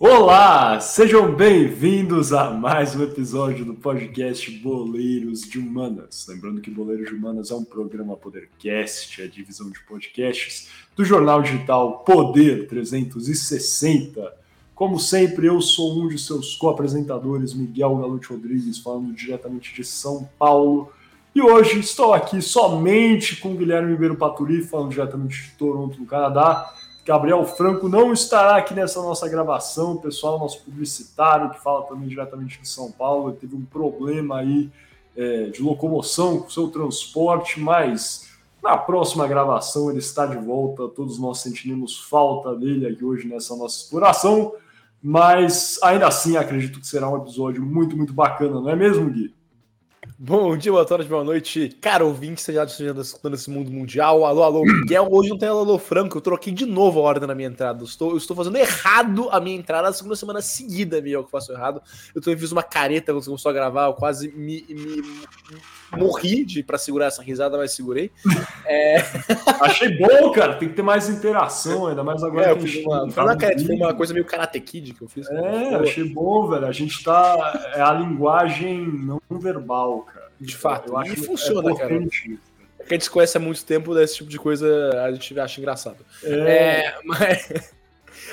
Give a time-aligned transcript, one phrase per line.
[0.00, 6.24] Olá, sejam bem-vindos a mais um episódio do podcast Boleiros de Humanas.
[6.28, 11.42] Lembrando que Boleiros de Humanas é um programa Podercast, a divisão de podcasts do jornal
[11.42, 14.32] digital Poder 360.
[14.72, 20.28] Como sempre, eu sou um de seus co-apresentadores, Miguel Galute Rodrigues, falando diretamente de São
[20.38, 20.92] Paulo.
[21.34, 26.72] E hoje estou aqui somente com Guilherme Ribeiro Paturi, falando diretamente de Toronto, no Canadá.
[27.08, 29.92] Gabriel Franco não estará aqui nessa nossa gravação.
[29.92, 34.68] O pessoal, nosso publicitário, que fala também diretamente de São Paulo, teve um problema aí
[35.16, 38.28] é, de locomoção com o seu transporte, mas
[38.62, 40.86] na próxima gravação ele está de volta.
[40.86, 44.52] Todos nós sentimos falta dele aqui hoje nessa nossa exploração,
[45.02, 49.34] mas ainda assim acredito que será um episódio muito, muito bacana, não é mesmo, Gui?
[50.20, 54.24] Bom dia, boa tarde, boa noite, cara ouvinte, seja escutando esse mundo mundial.
[54.24, 55.06] Alô, alô, Miguel.
[55.12, 56.18] Hoje não tem alô, alô, Franco.
[56.18, 57.82] Eu troquei de novo a ordem na minha entrada.
[57.82, 61.28] Eu estou, eu estou fazendo errado a minha entrada na segunda semana seguida, Miguel, que
[61.28, 61.80] eu faço errado.
[62.12, 63.86] Eu também fiz uma careta quando começou a gravar.
[63.86, 65.24] Eu quase me, me,
[65.96, 68.10] morri de para segurar essa risada, mas segurei.
[68.70, 68.98] É...
[69.62, 70.56] Achei bom, cara.
[70.56, 72.48] Tem que ter mais interação, ainda mais agora.
[72.48, 75.26] É, eu fiz uma, uma, careta, foi uma coisa meio karate kid que eu fiz.
[75.30, 76.66] É, achei bom, velho.
[76.66, 77.72] A gente tá.
[77.74, 80.28] É a linguagem não verbal, cara.
[80.38, 80.90] De fato.
[80.90, 81.94] Eu acho e funciona, é cara.
[81.94, 85.60] É que a gente conhece há muito tempo, desse tipo de coisa a gente acha
[85.60, 86.04] engraçado.
[86.22, 87.72] É, é mas.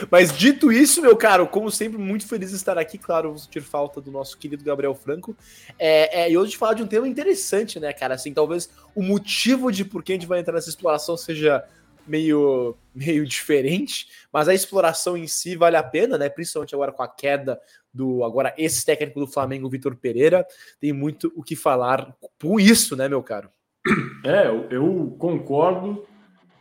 [0.10, 2.98] Mas dito isso, meu caro, como sempre, muito feliz de estar aqui.
[2.98, 5.36] Claro, vou sentir falta do nosso querido Gabriel Franco.
[5.78, 8.16] É, é, e hoje falar de um tema interessante, né, cara?
[8.16, 11.64] Assim, talvez o motivo de por que a gente vai entrar nessa exploração seja
[12.08, 16.30] meio, meio diferente, mas a exploração em si vale a pena, né?
[16.30, 17.60] Principalmente agora com a queda
[17.94, 20.46] do agora esse técnico do Flamengo, Vitor Pereira,
[20.80, 23.50] tem muito o que falar por isso, né, meu caro?
[24.24, 26.06] É, eu concordo.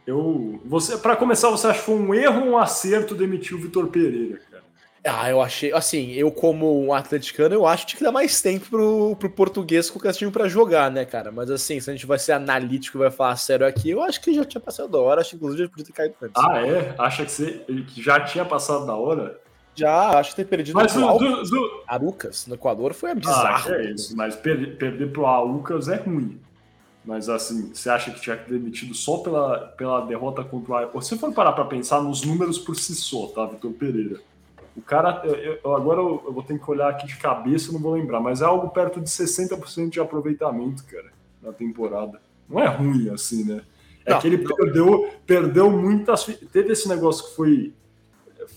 [0.06, 3.60] Eu, você, para começar, você acha que foi um erro ou um acerto demitir o
[3.60, 4.64] Vitor Pereira, cara?
[5.06, 9.14] Ah, eu achei, assim, eu como um atleticano, eu acho que dá mais tempo pro,
[9.16, 11.31] pro português com o Castilho para jogar, né, cara?
[11.31, 14.19] Mas assim, se a gente vai ser analítico e vai falar sério aqui, eu acho
[14.22, 16.43] que já tinha passado da hora, acho que inclusive já podia ter caído antes.
[16.43, 16.94] Ah, é?
[16.98, 19.38] Acha que, você, que já tinha passado da hora?
[19.75, 21.82] Já, acho que ter perdido mas pro do, do...
[21.87, 23.72] Arucas no Equador foi bizarro.
[23.72, 26.41] Ah, é isso, mas per, perder pro Arucas é ruim.
[27.04, 31.06] Mas assim, você acha que tinha que demitido só pela, pela derrota contra o Ajax?
[31.06, 34.20] Se for parar para pensar nos números por si só, tá, Vitor Pereira?
[34.75, 37.93] O cara, eu, eu, agora eu, vou ter que olhar aqui de cabeça, não vou
[37.93, 41.12] lembrar, mas é algo perto de 60% de aproveitamento, cara,
[41.43, 42.20] na temporada.
[42.48, 43.62] Não é ruim assim, né?
[44.04, 44.56] É não, que ele não.
[44.56, 46.25] perdeu, perdeu muitas.
[46.50, 47.75] Teve esse negócio que foi,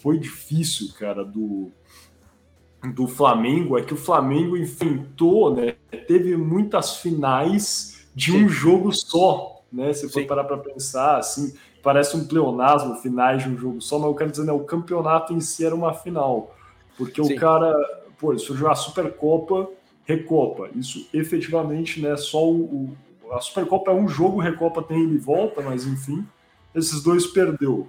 [0.01, 1.69] foi difícil, cara, do,
[2.93, 5.75] do Flamengo, é que o Flamengo enfrentou, né?
[6.07, 8.45] Teve muitas finais de Sim.
[8.45, 9.93] um jogo só, né?
[9.93, 14.07] Se for parar para pensar, assim, parece um pleonasmo, finais de um jogo só, mas
[14.07, 16.55] eu quero dizer, né, o campeonato em si era uma final,
[16.97, 17.35] porque Sim.
[17.35, 17.75] o cara,
[18.19, 19.69] pô, surgiu a Supercopa,
[20.03, 25.19] Recopa, isso efetivamente, né, só o, o, a Supercopa é um jogo, Recopa tem ele
[25.19, 26.25] volta, mas enfim,
[26.73, 27.87] esses dois perdeu,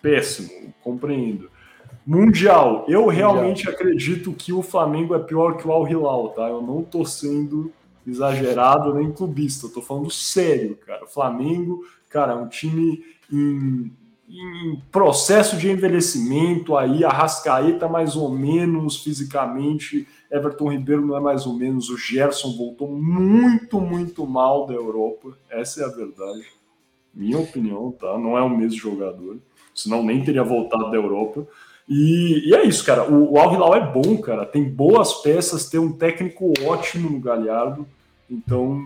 [0.00, 1.50] péssimo, compreendo.
[2.06, 3.74] Mundial, eu realmente Mundial.
[3.74, 6.48] acredito que o Flamengo é pior que o Al Hilal, tá?
[6.48, 7.70] Eu não tô sendo
[8.06, 11.06] exagerado nem clubista, eu tô falando sério, cara.
[11.06, 13.92] Flamengo, cara, é um time em,
[14.28, 21.20] em processo de envelhecimento aí, a Rascaeta mais ou menos fisicamente, Everton Ribeiro não é
[21.20, 26.46] mais ou menos, o Gerson voltou muito, muito mal da Europa, essa é a verdade.
[27.12, 28.16] Minha opinião, tá?
[28.16, 29.38] Não é o mesmo jogador,
[29.74, 31.46] senão nem teria voltado da Europa.
[31.90, 33.10] E, e, é isso, cara.
[33.10, 34.46] O, o é bom, cara.
[34.46, 37.84] Tem boas peças, tem um técnico ótimo no Galhardo.
[38.30, 38.80] Então,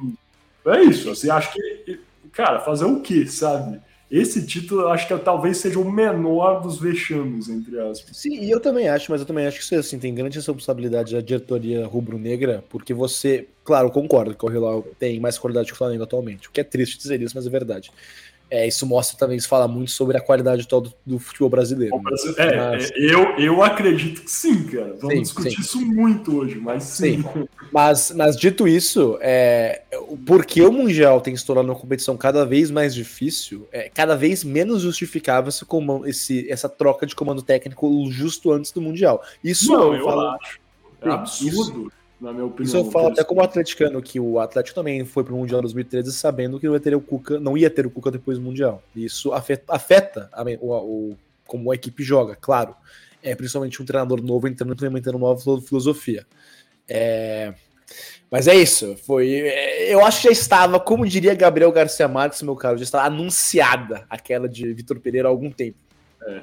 [0.67, 1.11] é isso.
[1.11, 2.01] Assim, acho que,
[2.33, 3.79] cara, fazer o quê, sabe?
[4.11, 8.17] Esse título acho que talvez seja o menor dos vexames, entre aspas.
[8.17, 11.21] Sim, e eu também acho, mas eu também acho que assim, tem grande responsabilidade da
[11.21, 16.05] diretoria rubro-negra, porque você, claro, concordo que o Hilal tem mais qualidade que o Flamengo
[16.05, 17.91] atualmente, o que é triste dizer isso, mas é verdade.
[18.51, 21.97] É, isso mostra também, isso fala muito sobre a qualidade toda do, do futebol brasileiro.
[21.97, 22.03] Né?
[22.37, 22.91] É, mas...
[22.91, 24.97] é, eu, eu acredito que sim, cara.
[25.01, 25.61] Vamos sim, discutir sim.
[25.61, 27.23] isso muito hoje, mas sim.
[27.23, 27.49] sim.
[27.73, 29.83] Mas, mas dito isso, é,
[30.27, 34.45] porque o Mundial tem se tornado uma competição cada vez mais difícil, é cada vez
[34.45, 39.23] menos justificável esse, comando, esse, essa troca de comando técnico justo antes do Mundial.
[39.43, 40.61] Isso Não, eu, falo, acho.
[41.03, 41.87] É absurdo.
[41.87, 42.67] Isso, na minha opinião.
[42.67, 46.13] Isso eu falo até como atleticano, que o Atlético também foi para o Mundial 2013
[46.13, 48.83] sabendo que não ia ter o Cuca, não ia ter o Cuca depois do Mundial.
[48.95, 51.17] Isso afeta, afeta a, o, o,
[51.47, 52.75] como a equipe joga, claro.
[53.23, 56.27] É principalmente um treinador novo entrando implementando uma nova filosofia.
[56.87, 57.55] É,
[58.31, 58.97] mas é isso.
[59.07, 59.29] Foi.
[59.89, 64.05] Eu acho que já estava, como diria Gabriel Garcia Marques, meu caro, já estava anunciada
[64.11, 65.79] aquela de Vitor Pereira há algum tempo.
[66.27, 66.43] É.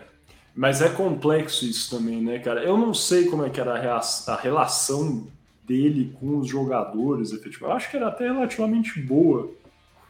[0.56, 2.64] Mas é complexo isso também, né, cara?
[2.64, 5.28] Eu não sei como é que era a, relação
[5.72, 7.62] dele com os jogadores, efetivamente.
[7.62, 9.50] Eu acho que era até relativamente boa,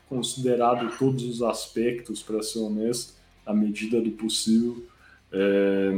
[0.09, 3.13] considerado todos os aspectos, para ser honesto,
[3.45, 4.83] à medida do possível.
[5.31, 5.91] É...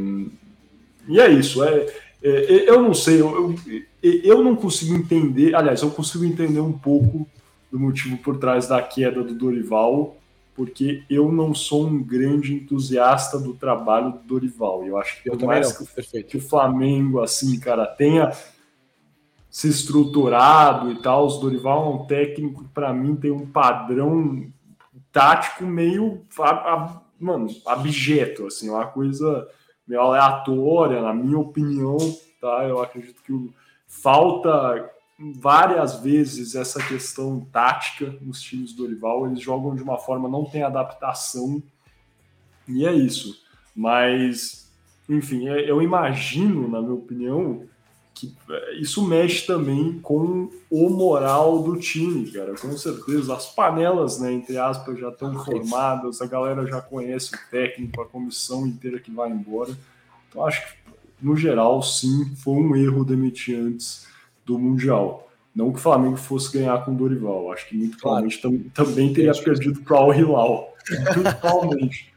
[1.08, 1.64] E é isso.
[1.64, 1.88] É,
[2.22, 3.56] é, eu não sei, eu,
[4.02, 5.56] eu, eu não consigo entender.
[5.56, 7.28] Aliás, eu consigo entender um pouco
[7.72, 10.18] do motivo por trás da queda do Dorival,
[10.56, 14.86] porque eu não sou um grande entusiasta do trabalho do Dorival.
[14.86, 18.32] Eu acho que por mais que, que, o Flamengo, assim, cara, tenha
[19.54, 24.52] se estruturado e tal, o Dorival é um técnico, para mim, tem um padrão
[25.12, 26.24] tático meio,
[27.20, 29.48] mano, abjeto, assim, uma coisa
[29.88, 31.98] meio aleatória, na minha opinião,
[32.42, 32.66] tá?
[32.68, 33.54] Eu acredito que
[33.88, 34.90] falta
[35.36, 39.28] várias vezes essa questão tática nos times do Dorival.
[39.28, 41.62] Eles jogam de uma forma, não tem adaptação,
[42.68, 43.40] e é isso.
[43.76, 44.68] Mas,
[45.08, 47.68] enfim, é, eu imagino, na minha opinião,
[48.28, 48.36] que
[48.80, 52.56] isso mexe também com o moral do time, cara.
[52.56, 53.36] Com certeza.
[53.36, 58.06] As panelas, né, entre aspas, já estão formadas, a galera já conhece o técnico, a
[58.06, 59.78] comissão inteira que vai embora.
[60.30, 60.74] Então, acho que,
[61.22, 64.08] no geral, sim, foi um erro demitir antes
[64.46, 65.30] do Mundial.
[65.56, 68.28] Não que o Flamengo fosse ganhar com o Dorival, acho que muito claro.
[68.28, 70.74] provavelmente tam, também teria perdido para o Hilal.
[71.14, 72.12] Totalmente.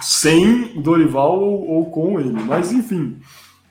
[0.00, 2.30] Sem Dorival ou, ou, com ele.
[2.30, 3.18] Mas enfim,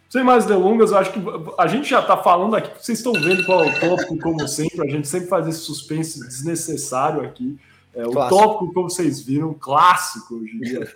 [0.10, 1.20] sem mais delongas, eu acho que
[1.58, 4.88] a gente já está falando aqui, vocês estão vendo qual é o tópico, como sempre,
[4.88, 7.60] a gente sempre faz esse suspense desnecessário aqui.
[7.94, 10.88] É, o tópico, como vocês viram, clássico hoje em dia,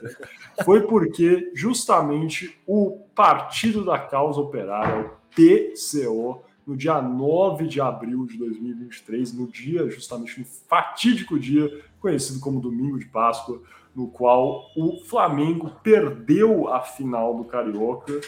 [0.64, 8.26] foi porque justamente o Partido da Causa Operária, o PCO, no dia 9 de abril
[8.26, 13.62] de 2023, no dia, justamente no fatídico dia conhecido como Domingo de Páscoa,
[13.96, 18.22] no qual o Flamengo perdeu a final do Carioca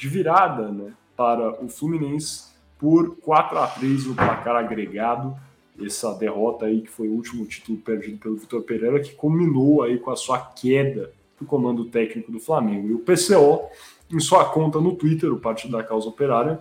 [0.00, 2.44] de virada né, para o Fluminense
[2.78, 5.36] por 4 a 3 no placar agregado.
[5.78, 9.98] Essa derrota aí que foi o último título perdido pelo Vitor Pereira, que culminou aí
[9.98, 12.88] com a sua queda do comando técnico do Flamengo.
[12.88, 13.68] E o PCO
[14.10, 16.60] em sua conta no Twitter, o Partido da Causa Operária,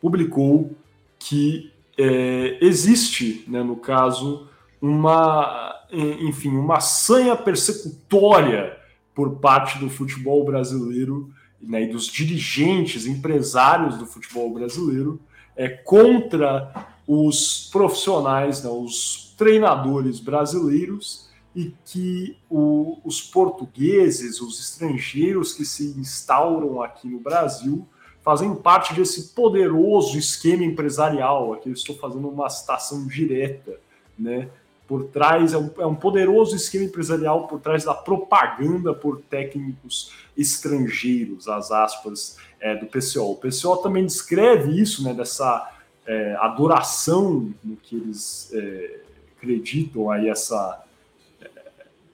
[0.00, 0.74] publicou
[1.18, 4.48] que é, existe, né, no caso,
[4.82, 5.80] uma,
[6.20, 8.76] enfim, uma sanha persecutória
[9.14, 15.20] por parte do futebol brasileiro né, e dos dirigentes, empresários do futebol brasileiro
[15.56, 25.54] é, contra os profissionais, né, os treinadores brasileiros e que o, os portugueses, os estrangeiros
[25.54, 27.86] que se instauram aqui no Brasil,
[28.22, 31.54] fazem parte desse poderoso esquema empresarial.
[31.54, 33.78] Aqui eu estou fazendo uma citação direta,
[34.18, 34.48] né?
[34.86, 40.12] Por trás, é um, é um poderoso esquema empresarial por trás da propaganda por técnicos
[40.36, 43.32] estrangeiros, as aspas, é, do PCO.
[43.32, 45.12] O PCO também descreve isso, né?
[45.12, 45.72] Dessa
[46.06, 49.00] é, adoração no que eles é,
[49.36, 50.84] acreditam aí, essa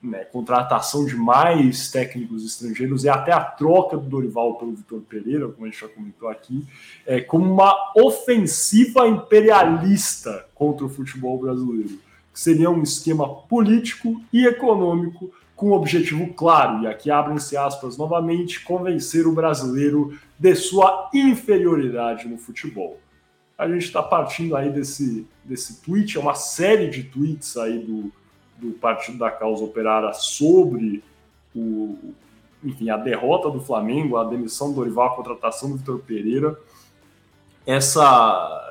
[0.03, 5.49] né, contratação de mais técnicos estrangeiros e até a troca do Dorival pelo Vitor Pereira,
[5.49, 6.67] como a gente já comentou aqui,
[7.07, 12.01] é, como uma ofensiva imperialista contra o futebol brasileiro,
[12.33, 18.65] seria um esquema político e econômico com um objetivo claro, e aqui abrem-se aspas novamente,
[18.65, 22.99] convencer o brasileiro de sua inferioridade no futebol.
[23.57, 28.11] A gente está partindo aí desse, desse tweet, é uma série de tweets aí do,
[28.59, 31.05] do Partido da Causa Operária sobre
[31.55, 32.13] o,
[32.65, 36.59] enfim, a derrota do Flamengo, a demissão do Dorival, a contratação do Vitor Pereira.
[37.65, 38.62] Essa,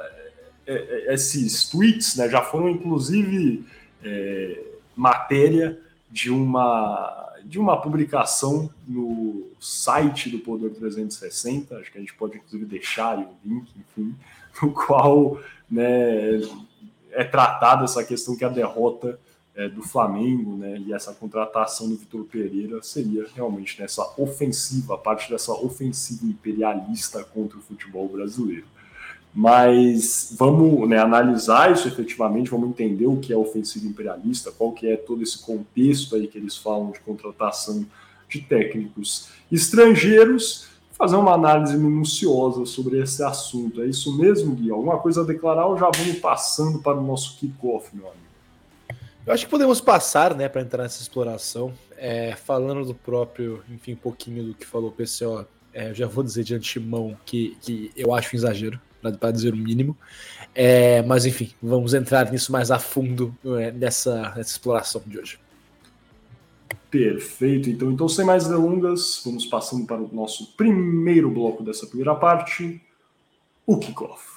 [1.08, 3.66] esses tweets né, já foram, inclusive,
[4.04, 4.64] é,
[4.96, 12.14] matéria de uma, de uma publicação no site do Poder 360, acho que a gente
[12.14, 14.16] pode, inclusive, deixar o link, enfim,
[14.62, 16.42] no qual né,
[17.12, 19.20] é tratada essa questão que a derrota
[19.56, 25.30] é, do Flamengo, né, e essa contratação do Vitor Pereira seria realmente nessa ofensiva, parte
[25.30, 28.66] dessa ofensiva imperialista contra o futebol brasileiro.
[29.34, 34.88] Mas vamos né, analisar isso efetivamente, vamos entender o que é ofensiva imperialista, qual que
[34.88, 37.86] é todo esse contexto aí que eles falam de contratação
[38.28, 43.82] de técnicos estrangeiros, fazer uma análise minuciosa sobre esse assunto.
[43.82, 44.70] É isso mesmo, Gui?
[44.70, 48.22] Alguma coisa a declarar ou já vamos passando para o nosso kickoff, meu amigo?
[49.26, 53.94] Eu acho que podemos passar, né, para entrar nessa exploração, é, falando do próprio, enfim,
[53.94, 55.46] um pouquinho do que falou o PCO.
[55.74, 59.58] É, já vou dizer de antemão que, que eu acho um exagero, para dizer o
[59.58, 59.98] mínimo.
[60.54, 65.40] É, mas enfim, vamos entrar nisso mais a fundo é, nessa, nessa exploração de hoje.
[66.90, 72.14] Perfeito, então, então sem mais delongas, vamos passando para o nosso primeiro bloco dessa primeira
[72.16, 72.82] parte,
[73.66, 74.31] o kickoff.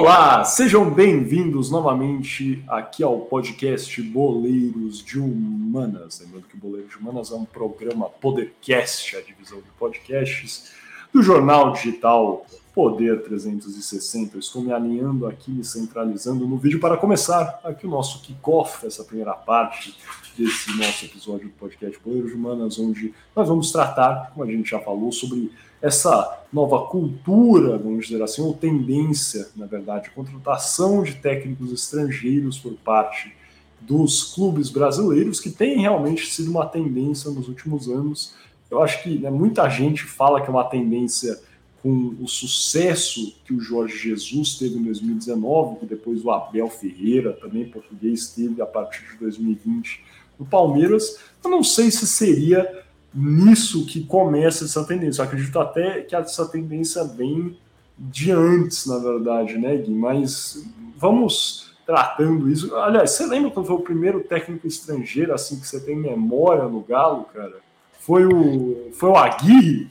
[0.00, 6.20] Olá, sejam bem-vindos novamente aqui ao podcast Boleiros de Humanas.
[6.20, 10.72] Lembrando que Boleiros de Humanas é um programa Podercast, a divisão de podcasts
[11.12, 14.36] do jornal digital Poder 360.
[14.36, 18.86] Eu estou me alinhando aqui, me centralizando no vídeo para começar aqui o nosso kickoff,
[18.86, 19.94] essa primeira parte
[20.34, 24.80] desse nosso episódio do podcast Poder Humanas, onde nós vamos tratar, como a gente já
[24.80, 31.72] falou, sobre essa nova cultura, vamos dizer assim, ou tendência, na verdade, contratação de técnicos
[31.72, 33.34] estrangeiros por parte
[33.80, 38.34] dos clubes brasileiros, que tem realmente sido uma tendência nos últimos anos.
[38.70, 41.40] Eu acho que né, muita gente fala que é uma tendência
[41.82, 47.32] com o sucesso que o Jorge Jesus teve em 2019, que depois o Abel Ferreira,
[47.32, 50.04] também português, teve a partir de 2020
[50.38, 51.18] no Palmeiras.
[51.42, 55.22] Eu não sei se seria nisso que começa essa tendência.
[55.22, 57.56] Eu acredito até que essa tendência vem
[57.98, 59.90] de antes, na verdade, né, Gui?
[59.90, 60.64] Mas
[60.96, 62.74] vamos tratando isso.
[62.76, 66.80] Aliás, você lembra quando foi o primeiro técnico estrangeiro, assim, que você tem memória no
[66.80, 67.56] Galo, cara?
[67.98, 69.90] Foi o, foi o Aguirre?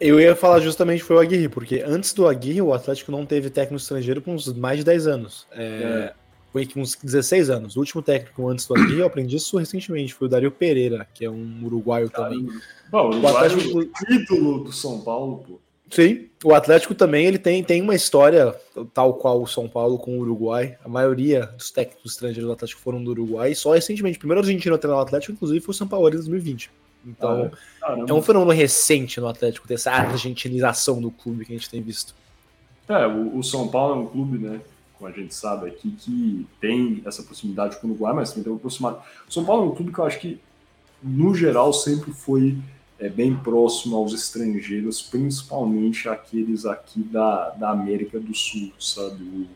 [0.00, 3.48] Eu ia falar justamente foi o Aguirre, porque antes do Aguirre o Atlético não teve
[3.48, 5.46] técnico estrangeiro por uns mais de 10 anos.
[5.52, 6.12] É, é.
[6.54, 7.74] Foi uns 16 anos.
[7.74, 11.24] O último técnico antes do Aguirre, eu aprendi isso recentemente, foi o Dario Pereira, que
[11.24, 12.46] é um uruguaio também.
[12.92, 15.60] Bom, o, Atlético é o título do São Paulo, pô.
[15.90, 18.54] Sim, o Atlético também ele tem, tem uma história
[18.92, 20.78] tal qual o São Paulo com o Uruguai.
[20.84, 23.50] A maioria dos técnicos estrangeiros do Atlético foram do Uruguai.
[23.50, 26.06] E só recentemente, o primeiro argentino a treinar o Atlético, inclusive, foi o São Paulo
[26.06, 26.70] em 2020.
[27.04, 27.50] Então,
[27.82, 31.68] ah, é um fenômeno recente no Atlético, ter essa argentinização do clube que a gente
[31.68, 32.14] tem visto.
[32.88, 34.60] É, o, o, São Paulo é um clube, né,
[35.04, 38.52] como a gente sabe aqui, que tem essa proximidade com o Uruguai, mas também tem
[38.52, 39.04] uma proximidade.
[39.28, 40.40] São Paulo é um clube que eu acho que,
[41.02, 42.56] no geral, sempre foi
[42.98, 49.46] é, bem próximo aos estrangeiros, principalmente aqueles aqui da, da América do Sul, sabe?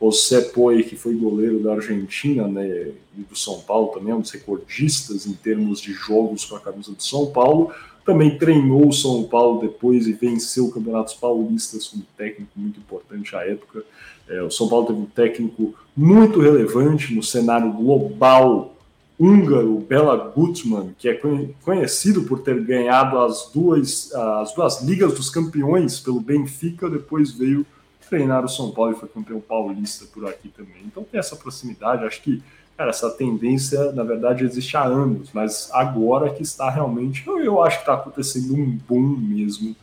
[0.00, 4.20] O, José Poi, que foi goleiro da Argentina né, e do São Paulo também, um
[4.20, 7.72] dos recordistas em termos de jogos com a camisa do São Paulo,
[8.08, 13.40] também treinou o São Paulo depois e venceu campeonatos paulistas como técnico muito importante à
[13.40, 13.84] época.
[14.26, 18.74] É, o São Paulo teve um técnico muito relevante no cenário global
[19.20, 21.20] húngaro, Bela Gutmann, que é
[21.62, 27.66] conhecido por ter ganhado as duas, as duas ligas dos campeões pelo Benfica, depois veio
[28.08, 30.82] treinar o São Paulo e foi campeão paulista por aqui também.
[30.86, 32.42] Então tem essa proximidade, acho que
[32.78, 37.60] cara, essa tendência, na verdade, existe há anos, mas agora que está realmente, eu, eu
[37.60, 39.74] acho que está acontecendo um boom mesmo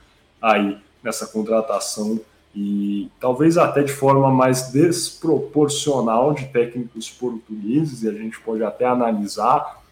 [0.42, 2.18] aí nessa contratação
[2.56, 8.86] e talvez até de forma mais desproporcional de técnicos portugueses, e a gente pode até
[8.86, 9.84] analisar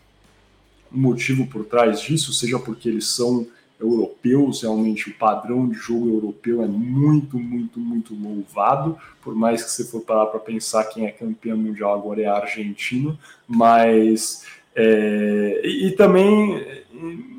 [0.90, 3.46] o motivo por trás disso, seja porque eles são
[3.84, 9.72] europeus, realmente o padrão de jogo europeu é muito, muito, muito louvado, por mais que
[9.72, 15.62] você for parar para pensar quem é campeão mundial agora é a Argentina, mas é,
[15.64, 16.66] e, e, também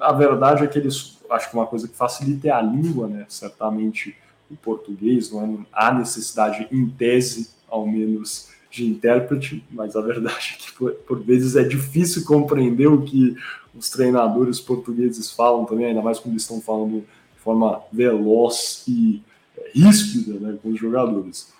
[0.00, 3.24] a verdade é que eles acho que uma coisa que facilita é a língua, né?
[3.28, 4.16] Certamente
[4.50, 10.56] o português não é, há necessidade em tese, ao menos de intérprete, mas a verdade
[10.56, 13.36] é que por, por, vezes é difícil compreender o que
[13.76, 17.00] os treinadores portugueses falam também, ainda mais quando eles estão falando
[17.34, 19.22] de forma veloz e
[19.56, 21.52] é, ríspida né, com os jogadores.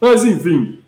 [0.00, 0.80] Mas enfim,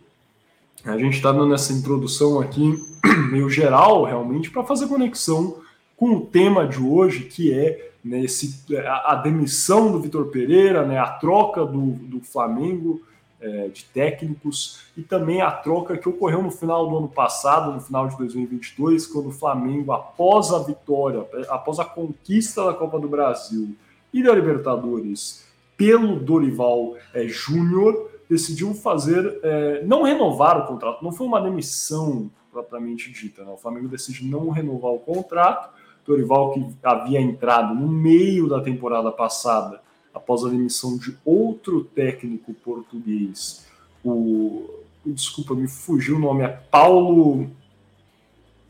[0.85, 2.81] a gente está dando essa introdução aqui
[3.31, 5.57] meio geral, realmente, para fazer conexão
[5.97, 10.85] com o tema de hoje, que é né, esse, a, a demissão do Vitor Pereira,
[10.85, 13.01] né, a troca do, do Flamengo
[13.41, 17.81] é, de técnicos e também a troca que ocorreu no final do ano passado, no
[17.81, 23.09] final de 2022, quando o Flamengo, após a vitória, após a conquista da Copa do
[23.09, 23.75] Brasil
[24.13, 25.45] e da Libertadores
[25.75, 32.29] pelo Dorival é, Júnior, decidiu fazer, é, não renovar o contrato, não foi uma demissão
[32.51, 33.51] propriamente dita, né?
[33.51, 35.69] o Flamengo decidiu não renovar o contrato,
[36.05, 39.81] Dorival que havia entrado no meio da temporada passada
[40.13, 43.65] após a demissão de outro técnico português.
[44.03, 44.69] O,
[45.05, 47.49] desculpa, me fugiu o nome, é Paulo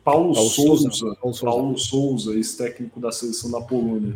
[0.04, 4.14] Paulo, Paulo Souza, Souza, Paulo Souza, Paulo Souza ex-técnico da seleção da Polônia.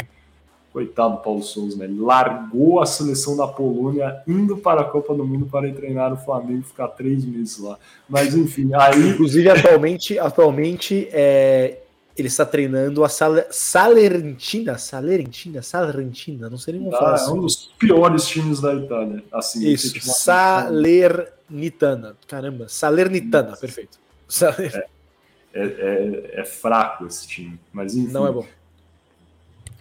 [0.73, 1.85] Coitado Paulo Souza, né?
[1.85, 6.17] Ele largou a seleção da Polônia indo para a Copa do Mundo para treinar o
[6.17, 7.77] Flamengo ficar três meses lá.
[8.09, 9.11] Mas enfim, aí.
[9.11, 11.79] Inclusive, atualmente, atualmente é,
[12.17, 17.19] ele está treinando a Sal Salernitina, Salernitina, Salernitina, não sei nem como ah, falar.
[17.19, 19.21] É um dos piores times da Itália.
[19.31, 21.35] Assim, Isso, Salernitana.
[22.27, 23.99] Caramba, Salernitana, perfeito.
[24.27, 24.73] Saler...
[24.73, 24.87] É,
[25.53, 28.11] é, é, é, fraco esse time, mas enfim.
[28.11, 28.45] Não é bom.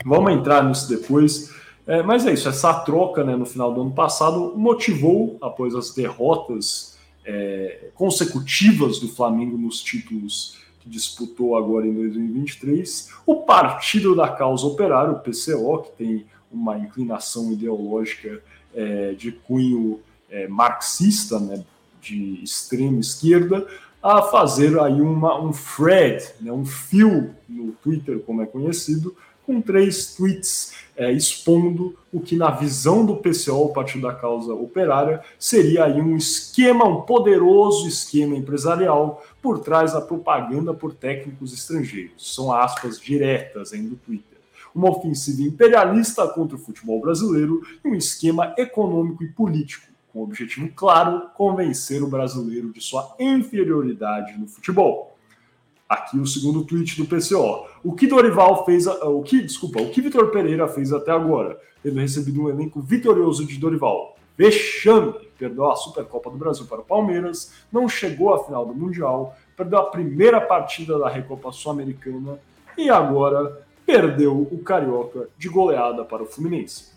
[0.04, 1.52] Vamos entrar nisso depois.
[1.86, 5.90] É, mas é isso, essa troca né, no final do ano passado motivou, após as
[5.90, 14.28] derrotas é, consecutivas do Flamengo nos títulos que disputou agora em 2023, o Partido da
[14.28, 18.42] Causa Operária, o PCO, que tem uma inclinação ideológica
[18.74, 20.00] é, de cunho
[20.30, 21.64] é, marxista, né,
[22.02, 23.66] de extrema esquerda,
[24.02, 29.60] a fazer aí uma, um thread, né, um fio no Twitter, como é conhecido, com
[29.60, 35.22] três tweets é, expondo o que, na visão do PCO, o Partido da Causa Operária,
[35.38, 42.34] seria aí um esquema, um poderoso esquema empresarial por trás da propaganda por técnicos estrangeiros.
[42.34, 44.38] São aspas diretas aí do Twitter.
[44.74, 50.22] Uma ofensiva imperialista contra o futebol brasileiro e um esquema econômico e político, com o
[50.22, 55.13] objetivo claro, convencer o brasileiro de sua inferioridade no futebol.
[55.88, 57.66] Aqui o segundo tweet do PCO.
[57.82, 62.00] O que Dorival fez, o que, desculpa, o que Vitor Pereira fez até agora, tendo
[62.00, 64.16] recebido um elenco vitorioso de Dorival.
[64.36, 69.36] Vexame, perdeu a Supercopa do Brasil para o Palmeiras, não chegou à final do Mundial,
[69.56, 72.38] perdeu a primeira partida da Recopa Sul-Americana
[72.76, 76.93] e agora perdeu o Carioca de goleada para o Fluminense.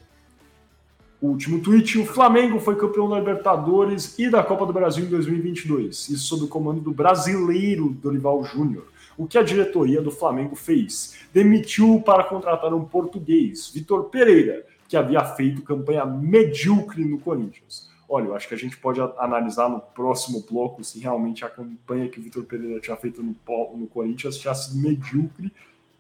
[1.22, 6.10] Último tweet: o Flamengo foi campeão da Libertadores e da Copa do Brasil em 2022,
[6.10, 8.86] isso sob o comando do brasileiro Dorival Júnior.
[9.18, 11.18] O que a diretoria do Flamengo fez?
[11.34, 17.90] Demitiu para contratar um português, Vitor Pereira, que havia feito campanha medíocre no Corinthians.
[18.08, 22.08] Olha, eu acho que a gente pode analisar no próximo bloco se realmente a campanha
[22.08, 23.36] que o Vitor Pereira tinha feito no,
[23.76, 25.52] no Corinthians tinha sido medíocre.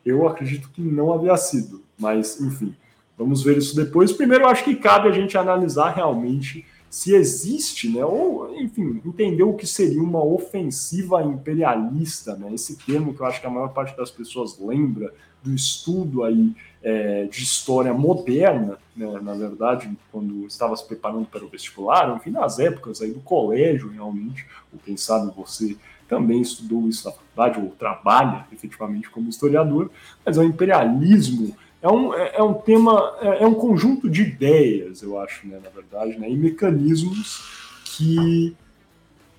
[0.05, 2.75] Eu acredito que não havia sido, mas enfim.
[3.17, 4.11] Vamos ver isso depois.
[4.11, 9.43] Primeiro, eu acho que cabe a gente analisar realmente se existe, né, ou, enfim, entender
[9.43, 13.69] o que seria uma ofensiva imperialista, né, esse termo que eu acho que a maior
[13.69, 20.47] parte das pessoas lembra do estudo aí é, de história moderna, né, na verdade, quando
[20.47, 24.95] estava se preparando para o vestibular, enfim, nas épocas aí do colégio, realmente, ou quem
[24.95, 25.75] sabe você
[26.07, 29.91] também estudou isso na faculdade, ou trabalha efetivamente como historiador,
[30.25, 31.53] mas é o imperialismo
[31.87, 35.59] é um, é, é um tema, é, é, um conjunto de ideias, eu acho, né,
[35.63, 37.41] na verdade, né, e mecanismos
[37.85, 38.55] que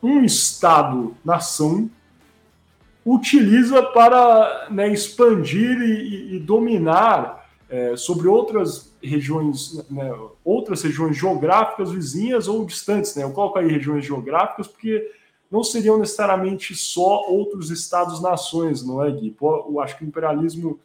[0.02, 1.90] um Estado-nação
[3.04, 10.10] utiliza para né, expandir e, e dominar é, sobre outras regiões, né,
[10.42, 13.14] outras regiões geográficas vizinhas ou distantes.
[13.14, 13.24] Né?
[13.24, 15.10] Eu coloco aí regiões geográficas porque
[15.50, 19.34] não seriam necessariamente só outros estados-nações, não é, Gui?
[19.40, 20.78] Eu acho que o imperialismo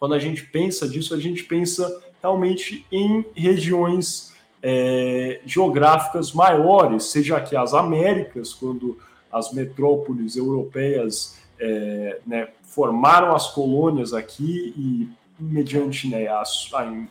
[0.00, 4.32] quando a gente pensa disso, a gente pensa realmente em regiões
[4.62, 8.98] é, geográficas maiores, seja aqui as Américas, quando
[9.30, 15.08] as metrópoles europeias é, né, formaram as colônias aqui e,
[15.38, 16.42] mediante né, a,
[16.74, 17.04] a,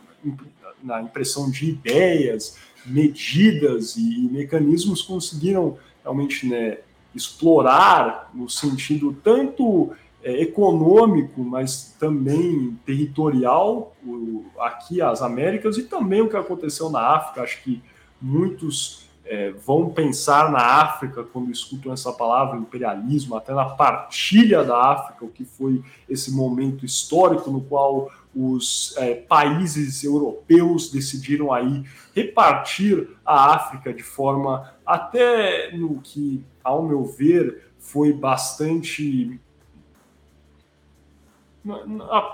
[0.82, 6.78] na impressão de ideias, medidas e, e mecanismos, conseguiram realmente né,
[7.14, 16.20] explorar no sentido tanto é, econômico, mas também territorial, o, aqui as Américas, e também
[16.20, 17.42] o que aconteceu na África.
[17.42, 17.82] Acho que
[18.20, 24.92] muitos é, vão pensar na África quando escutam essa palavra imperialismo, até na partilha da
[24.92, 31.84] África, o que foi esse momento histórico no qual os é, países europeus decidiram aí
[32.14, 39.40] repartir a África de forma até no que, ao meu ver, foi bastante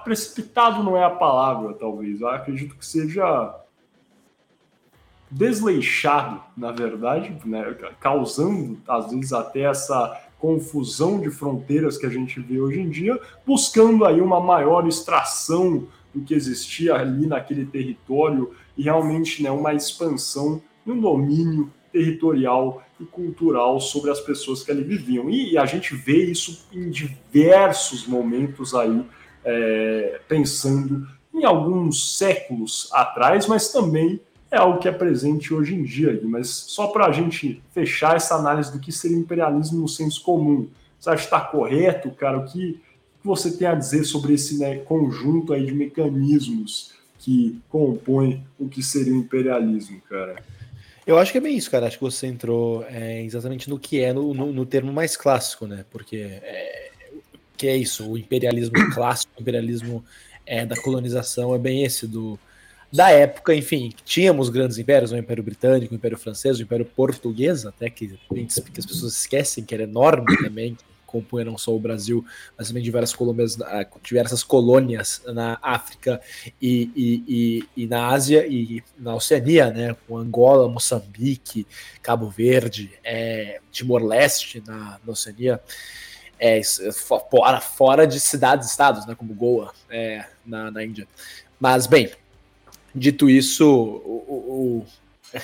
[0.04, 2.20] precipitado não é a palavra, talvez.
[2.20, 3.54] Eu acredito que seja
[5.30, 7.76] desleixado, na verdade, né?
[8.00, 13.20] causando às vezes até essa confusão de fronteiras que a gente vê hoje em dia,
[13.44, 19.74] buscando aí uma maior extração do que existia ali naquele território e realmente né, uma
[19.74, 25.28] expansão e um domínio territorial e cultural sobre as pessoas que ali viviam.
[25.28, 29.04] E a gente vê isso em diversos momentos aí,
[29.44, 35.82] é, pensando em alguns séculos atrás, mas também é algo que é presente hoje em
[35.82, 36.18] dia.
[36.24, 40.68] Mas só para a gente fechar essa análise do que seria imperialismo no senso comum,
[40.98, 42.38] você acha que está correto, cara?
[42.38, 42.80] O que,
[43.22, 48.82] você tem a dizer sobre esse né, conjunto aí de mecanismos que compõem o que
[48.82, 50.36] seria o imperialismo, cara?
[51.06, 51.86] Eu acho que é bem isso, cara.
[51.86, 55.66] Acho que você entrou é, exatamente no que é, no, no, no, termo mais clássico,
[55.66, 55.84] né?
[55.90, 56.90] Porque é,
[57.56, 60.04] que é isso, o imperialismo clássico, o imperialismo
[60.44, 62.38] é, da colonização é bem esse do
[62.92, 67.66] da época, enfim, tínhamos grandes impérios, o Império Britânico, o Império Francês, o Império Português,
[67.66, 70.76] até que, que as pessoas esquecem que era enorme também,
[71.20, 72.24] compunha não só o Brasil,
[72.56, 73.58] mas também diversas colônias,
[74.02, 76.20] diversas colônias na África
[76.60, 81.66] e, e, e, e na Ásia e na Oceania, né, com Angola, Moçambique,
[82.02, 85.60] Cabo Verde, é, Timor-Leste na, na Oceania,
[86.38, 86.60] é,
[87.30, 91.08] fora, fora de cidades-estados, né, como Goa, é, na, na Índia.
[91.58, 92.10] Mas, bem,
[92.94, 94.86] dito isso, o, o, o,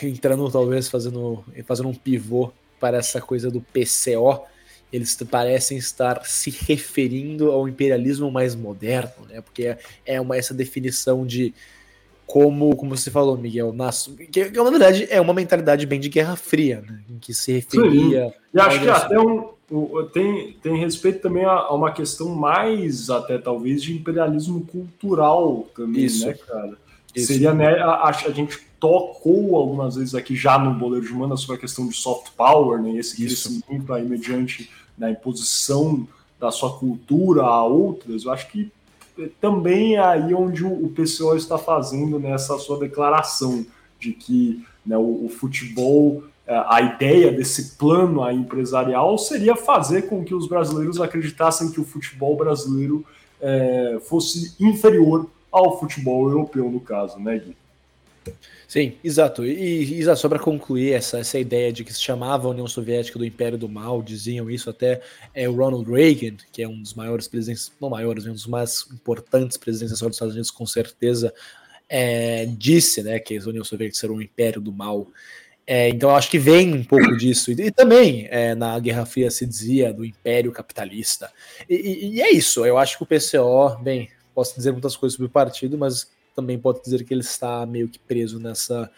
[0.03, 4.45] entrando talvez fazendo, fazendo um pivô para essa coisa do PCO,
[4.93, 9.41] eles parecem estar se referindo ao imperialismo mais moderno, né?
[9.41, 11.55] Porque é, é uma essa definição de
[12.27, 13.75] como, como você falou, Miguel,
[14.31, 17.01] que, que na verdade é uma mentalidade bem de Guerra Fria, né?
[17.11, 18.29] Em que se referia.
[18.29, 18.35] Sim.
[18.55, 23.11] E acho que até um, um, tem, tem respeito também a, a, uma questão mais,
[23.11, 26.27] até talvez, de imperialismo cultural também, Isso.
[26.27, 26.73] né, cara?
[27.15, 27.27] Isso.
[27.27, 31.57] Seria, né, a, a, gente tocou algumas vezes aqui já no Boleiro de Mana sobre
[31.57, 32.93] a questão de soft power, né?
[32.93, 34.71] Esse crescimento aí mediante
[35.03, 36.07] na imposição
[36.39, 38.71] da sua cultura a outras, eu acho que
[39.41, 43.67] também é aí onde o PCO está fazendo nessa sua declaração
[43.99, 50.25] de que né, o, o, futebol, é, a ideia desse plano empresarial seria fazer com
[50.25, 53.05] que os brasileiros acreditassem que o futebol brasileiro
[53.41, 57.57] é, fosse inferior ao futebol europeu, no caso, né, Gui?
[58.67, 59.45] Sim, exato.
[59.45, 63.19] E, e só para concluir essa, essa ideia de que se chamava a União Soviética
[63.19, 65.03] do Império do Mal, diziam isso até
[65.35, 68.87] é, o Ronald Reagan, que é um dos maiores presidentes, não maiores, um dos mais
[68.91, 71.35] importantes presidentes dos Estados Unidos, com certeza,
[71.89, 75.07] é, disse né, que a União Soviética era um império do mal.
[75.67, 77.53] É, então eu acho que vem um pouco disso.
[77.53, 81.31] E, e também é, na Guerra Fria se dizia do império capitalista.
[81.69, 85.15] E, e, e, é isso, eu acho que o PCO, bem, posso dizer muitas coisas
[85.15, 88.91] sobre o partido, mas também pode dizer que ele está meio que preso nessa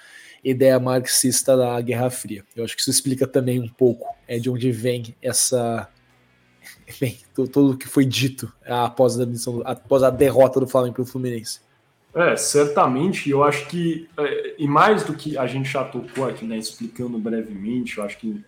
[0.43, 2.45] ideia marxista da Guerra Fria.
[2.55, 5.89] Eu acho que isso explica também um pouco é, de onde vem essa.
[7.01, 9.25] Bem, o que foi dito após a,
[9.65, 11.61] após a derrota do Flamengo pelo Fluminense.
[12.15, 16.45] É, certamente, eu acho que, é, e mais do que a gente já tocou aqui,
[16.45, 18.45] né, explicando brevemente, eu acho que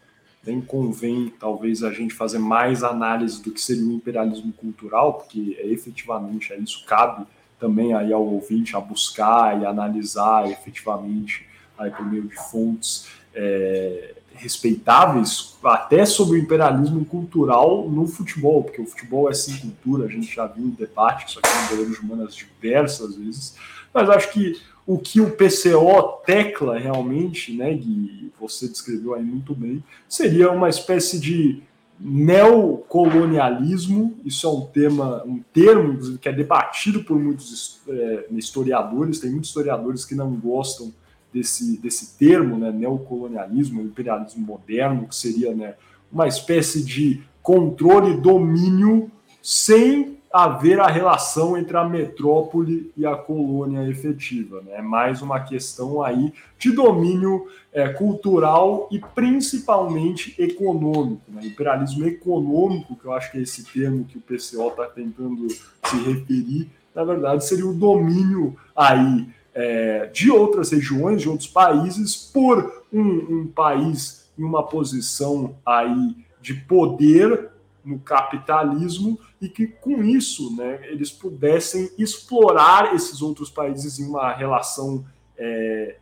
[0.46, 5.57] nem convém, talvez, a gente fazer mais análise do que seria o imperialismo cultural, porque
[5.59, 7.27] é, efetivamente é isso cabe
[7.58, 11.46] também aí ao ouvinte a buscar e analisar efetivamente
[11.78, 18.80] aí por meio de fontes é, respeitáveis, até sobre o imperialismo cultural no futebol, porque
[18.80, 21.98] o futebol é sim cultura, a gente já viu o debate, isso aqui no Goleiros
[21.98, 23.56] Humanas diversas vezes,
[23.92, 29.54] mas acho que o que o PCO tecla realmente, né, Gui, você descreveu aí muito
[29.54, 31.62] bem, seria uma espécie de
[31.98, 39.30] neocolonialismo, isso é um tema, um termo que é debatido por muitos é, historiadores, tem
[39.30, 40.92] muitos historiadores que não gostam
[41.32, 45.74] desse, desse termo, né, neocolonialismo, imperialismo moderno, que seria né,
[46.12, 49.11] uma espécie de controle e domínio
[49.42, 54.60] sem haver a relação entre a metrópole e a colônia efetiva.
[54.60, 54.72] Né?
[54.74, 61.22] É mais uma questão aí de domínio é, cultural e principalmente econômico.
[61.28, 61.46] Né?
[61.46, 65.96] Imperialismo econômico, que eu acho que é esse termo que o PCO está tentando se
[66.04, 72.84] referir, na verdade seria o domínio aí é, de outras regiões, de outros países, por
[72.92, 77.50] um, um país em uma posição aí de poder
[77.87, 84.33] no capitalismo e que com isso né, eles pudessem explorar esses outros países em uma
[84.33, 85.07] relação
[85.38, 85.96] é,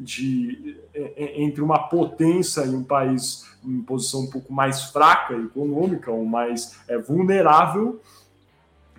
[0.00, 5.34] de, é, é, entre uma potência e um país em posição um pouco mais fraca
[5.34, 8.00] econômica ou mais é, vulnerável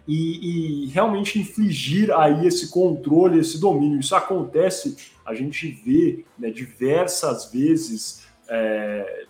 [0.07, 3.99] e, e, realmente infligir aí esse controle, esse domínio.
[3.99, 9.27] Isso acontece, a gente vê né, diversas vezes é,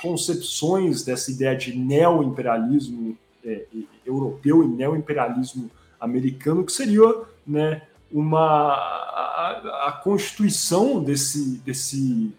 [0.00, 3.66] concepções dessa ideia de neoimperialismo é,
[4.04, 12.32] europeu e neoimperialismo americano, que seria né, uma, a, a, constituição desse, desse,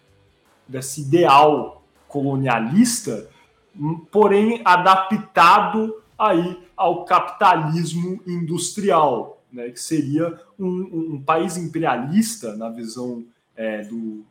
[0.66, 3.28] desse ideal colonialista,
[4.10, 13.24] porém adaptado aí ao capitalismo industrial, né, que seria um, um país imperialista na visão
[13.56, 14.24] é, do,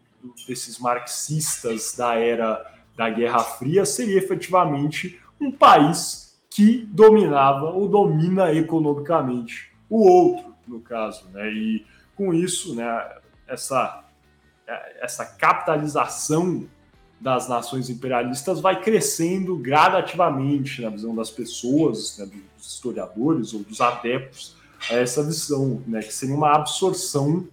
[0.47, 8.51] desses marxistas da era da Guerra Fria seria efetivamente um país que dominava ou domina
[8.51, 11.47] economicamente o outro, no caso, né?
[11.49, 14.03] E com isso, né, essa
[14.99, 16.67] essa capitalização
[17.21, 22.25] das nações imperialistas vai crescendo gradativamente na visão das pessoas, né,
[22.57, 24.57] dos historiadores ou dos adeptos
[24.89, 27.47] a essa visão, né, que seria uma absorção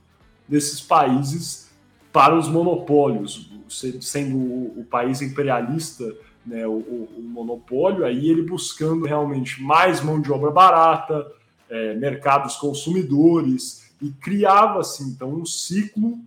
[0.48, 1.70] desses países
[2.12, 6.04] para os monopólios, sendo o, país imperialista
[6.44, 11.26] né, o, o, monopólio, aí ele buscando realmente mais mão de obra barata,
[11.68, 16.18] é, mercados consumidores, e criava-se então um ciclo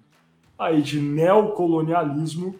[0.57, 2.55] aí de neocolonialismo,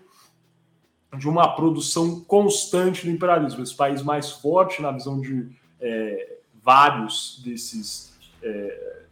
[1.17, 3.63] de uma produção constante do imperialismo.
[3.63, 9.03] Esse país mais forte na visão de é, vários desses é,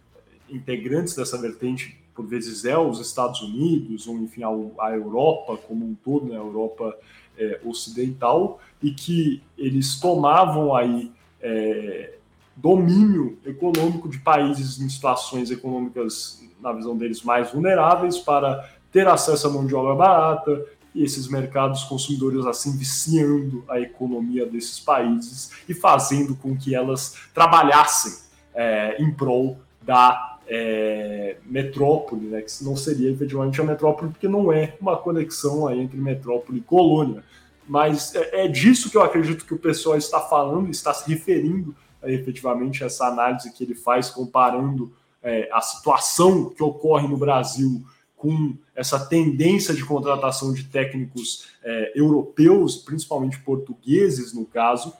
[0.49, 5.85] integrantes dessa vertente, por vezes é os Estados Unidos, ou enfim, a, a Europa como
[5.85, 6.97] um todo, né, a Europa
[7.37, 12.13] é, ocidental, e que eles tomavam aí é,
[12.55, 19.47] domínio econômico de países em situações econômicas, na visão deles, mais vulneráveis para ter acesso
[19.47, 25.51] à mão de obra barata, e esses mercados consumidores assim viciando a economia desses países
[25.67, 28.13] e fazendo com que elas trabalhassem
[28.53, 34.51] é, em prol da é, metrópole, né, que não seria efetivamente a metrópole, porque não
[34.51, 37.23] é uma conexão aí entre metrópole e colônia.
[37.67, 41.75] Mas é, é disso que eu acredito que o pessoal está falando, está se referindo
[42.01, 47.17] é, efetivamente a essa análise que ele faz comparando é, a situação que ocorre no
[47.17, 47.83] Brasil
[48.15, 54.93] com essa tendência de contratação de técnicos é, europeus, principalmente portugueses, no caso,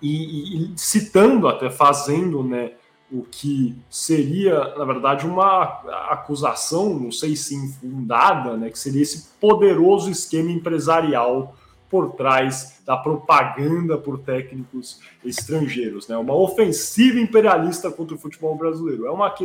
[0.00, 2.72] e, e, citando, até fazendo né,
[3.12, 5.64] o que seria, na verdade, uma
[6.10, 11.56] acusação, não sei se infundada, né, que seria esse poderoso esquema empresarial
[11.90, 16.16] por trás da propaganda por técnicos estrangeiros, né?
[16.16, 19.06] Uma ofensiva imperialista contra o futebol brasileiro.
[19.06, 19.44] É uma, que,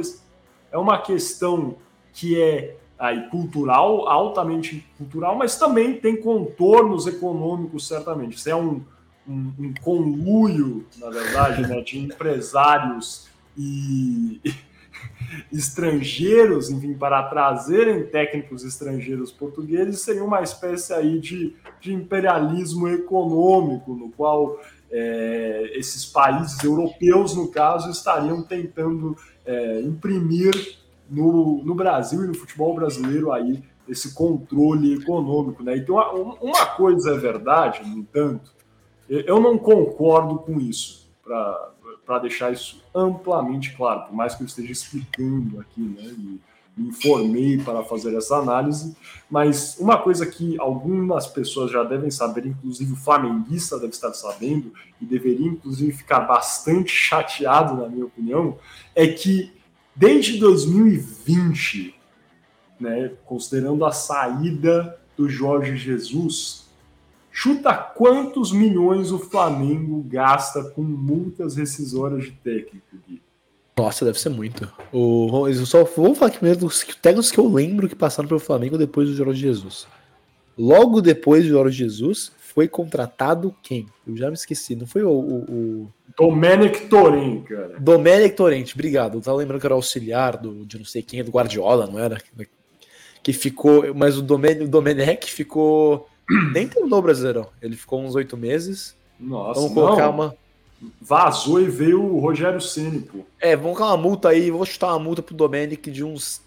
[0.72, 1.76] é uma questão
[2.14, 8.38] que é aí cultural, altamente cultural, mas também tem contornos econômicos, certamente.
[8.38, 8.84] Isso é um,
[9.28, 13.25] um, um conluio, na verdade, né, de empresários
[13.58, 14.42] e
[15.52, 23.94] estrangeiros, enfim, para trazerem técnicos estrangeiros portugueses, seria uma espécie aí de, de imperialismo econômico,
[23.94, 24.60] no qual
[24.92, 29.16] é, esses países europeus, no caso, estariam tentando
[29.46, 30.78] é, imprimir
[31.10, 35.78] no, no Brasil e no futebol brasileiro aí esse controle econômico, né?
[35.78, 35.96] Então,
[36.42, 38.52] uma coisa é verdade, no entanto,
[39.08, 41.72] eu não concordo com isso, para
[42.20, 46.04] deixar isso amplamente claro, por mais que eu esteja explicando aqui, né?
[46.04, 46.40] E
[46.78, 48.98] me informei para fazer essa análise,
[49.32, 54.74] mas uma coisa que algumas pessoas já devem saber, inclusive o flamenguista deve estar sabendo,
[55.00, 58.58] e deveria inclusive ficar bastante chateado, na minha opinião,
[58.94, 59.56] é que
[59.96, 61.96] Desde 2020,
[62.78, 66.65] né, considerando a saída do Jorge Jesus,
[67.36, 73.22] chuta quantos milhões o Flamengo gasta com multas rescisórias de técnico, Gui?
[73.78, 74.72] Nossa, deve ser muito.
[74.94, 78.40] O, eu só vou falar aqui primeiro dos técnicos que eu lembro que passaram pelo
[78.40, 79.86] Flamengo depois do Jorge Jesus.
[80.58, 83.86] Logo depois do Jorge Jesus, foi contratado quem?
[84.08, 85.10] Eu já me esqueci, não foi o.
[85.10, 85.94] o, o...
[86.18, 87.76] Domenic Torrent, cara.
[87.78, 89.18] Domenic Torrent, obrigado.
[89.18, 92.18] Eu tava lembrando que era auxiliar do, de não sei quem, do Guardiola, não era?
[93.22, 93.94] Que ficou.
[93.94, 96.08] Mas o Domenic, o Domenech ficou.
[96.54, 97.48] Nem terminou o Brasileirão.
[97.62, 98.96] Ele ficou uns oito meses.
[99.20, 100.12] Nossa, Vamos colocar não.
[100.12, 100.36] uma.
[101.02, 103.20] Vazou e veio o Rogério Ceni, pô.
[103.40, 104.52] É, vamos colocar uma multa aí.
[104.52, 106.42] Vou chutar uma multa pro Domenic de uns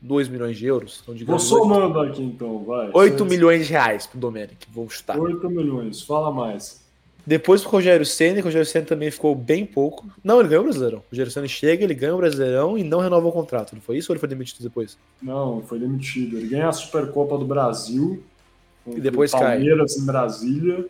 [0.00, 1.00] 2 milhões de euros.
[1.02, 2.90] Então, Vou somando 8, aqui então, vai.
[2.92, 5.18] 8 milhões de reais pro Domenic, vou chutar.
[5.18, 6.86] 8 milhões, fala mais.
[7.26, 10.06] Depois pro Rogério Senna, o Rogério Senna também ficou bem pouco.
[10.24, 11.00] Não, ele ganhou o Brasileirão.
[11.00, 13.98] O Rogério Senna chega, ele ganha o Brasileirão e não renova o contrato, não foi
[13.98, 14.96] isso ou ele foi demitido depois?
[15.20, 16.38] Não, foi demitido.
[16.38, 18.22] Ele ganha a Supercopa do Brasil.
[18.96, 20.02] E depois Palmeiras cai.
[20.02, 20.86] em Brasília.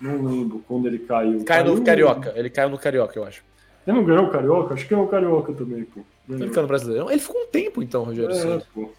[0.00, 1.44] Não lembro quando ele caiu.
[1.44, 2.32] Cai caiu no Carioca.
[2.34, 3.44] Ele caiu no Carioca, eu acho.
[3.86, 4.74] Ele não ganhou o Carioca?
[4.74, 6.00] Acho que ganhou o Carioca também, pô.
[6.28, 7.10] Ele ficou no Brasileirão?
[7.10, 8.90] Ele ficou um tempo, então, Rogério é, Pô.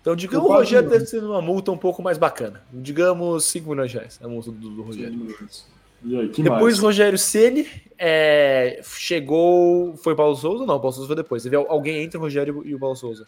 [0.00, 2.62] Então, digamos, o Rogério deve ser uma multa um pouco mais bacana.
[2.72, 5.34] Digamos 5 milhões de reais, a multa do, do Rogério.
[6.04, 7.66] Aí, depois o Rogério Ceni
[7.98, 9.96] é, chegou.
[9.96, 10.64] Foi o Paulo Souza?
[10.64, 11.42] Não, o Paulo Souza foi depois.
[11.42, 13.26] Teve alguém entre o Rogério e o Paulo Souza.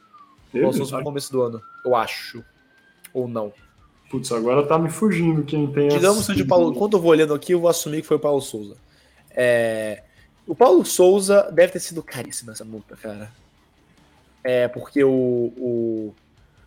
[0.55, 2.45] O Paulo Souza foi no começo do ano, eu acho.
[3.13, 3.53] Ou não.
[4.11, 5.89] Putz, agora tá me fugindo quem tem.
[5.89, 6.75] Digamos que o Paulo.
[6.75, 8.77] Quando eu vou olhando aqui, eu vou assumir que foi o Paulo Souza.
[9.31, 10.03] É,
[10.47, 13.31] o Paulo Souza deve ter sido caríssimo essa multa, cara.
[14.43, 16.15] É, porque o, o.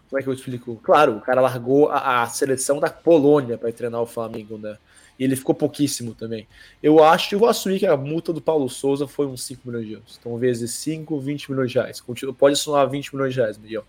[0.07, 0.79] Como é que eu explico?
[0.83, 4.77] Claro, o cara largou a, a seleção da Polônia para treinar o Flamengo, né?
[5.17, 6.47] E ele ficou pouquíssimo também.
[6.81, 9.87] Eu acho, eu vou assumir que a multa do Paulo Souza foi uns 5 milhões
[9.87, 10.17] de euros.
[10.19, 12.03] Então, vezes 5, 20 milhões de reais.
[12.37, 13.85] Pode somar 20 milhões de reais, Miguel.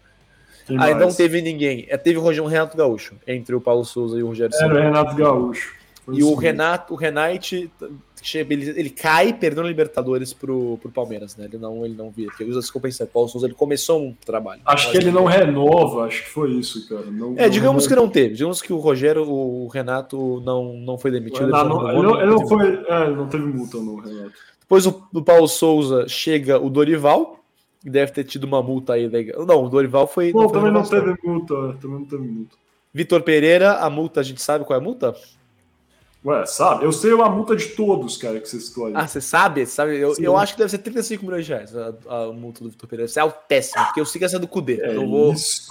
[0.67, 0.99] Quem Aí mais?
[0.99, 1.87] não teve ninguém.
[1.89, 4.79] É, teve o Rogério Renato Gaúcho, entre o Paulo Souza e o Rogério Era o
[4.79, 5.83] Renato Gaúcho.
[6.05, 7.71] Foi e o Renato, o Renate,
[8.35, 11.45] ele, ele cai perdendo Libertadores pro, pro Palmeiras, né?
[11.45, 13.09] Ele não, ele não via, porque usa esse compensado.
[13.13, 14.61] Paulo Souza ele começou um trabalho.
[14.65, 17.07] Acho que ele não renova, acho que foi isso, cara.
[17.07, 18.35] Não, é, digamos que não teve.
[18.35, 21.47] Digamos que o Rogério, o Renato não, não foi demitido.
[21.47, 22.85] Não, não, ele, não, ele não foi.
[22.89, 24.33] É, não teve multa no Renato.
[24.61, 27.42] Depois o, do Paulo Souza chega o Dorival,
[27.85, 29.45] deve ter tido uma multa aí legal.
[29.45, 30.33] Não, o Dorival foi.
[30.33, 31.55] Pô, também não teve multa.
[31.81, 32.57] Também não teve multa.
[32.95, 35.15] Vitor Pereira, a multa, a gente sabe qual é a multa?
[36.25, 36.85] Ué, sabe?
[36.85, 38.95] Eu sei a multa de todos, cara, que você escolhe.
[38.95, 39.67] Ah, você sabe?
[39.67, 39.99] sabe?
[39.99, 42.89] Eu, eu acho que deve ser 35 milhões de reais a, a multa do Vitor
[42.89, 43.07] Pereira.
[43.07, 44.81] Deve ser altíssimo, porque eu sei que essa é do Cudê.
[44.81, 45.67] É eu vou, isso,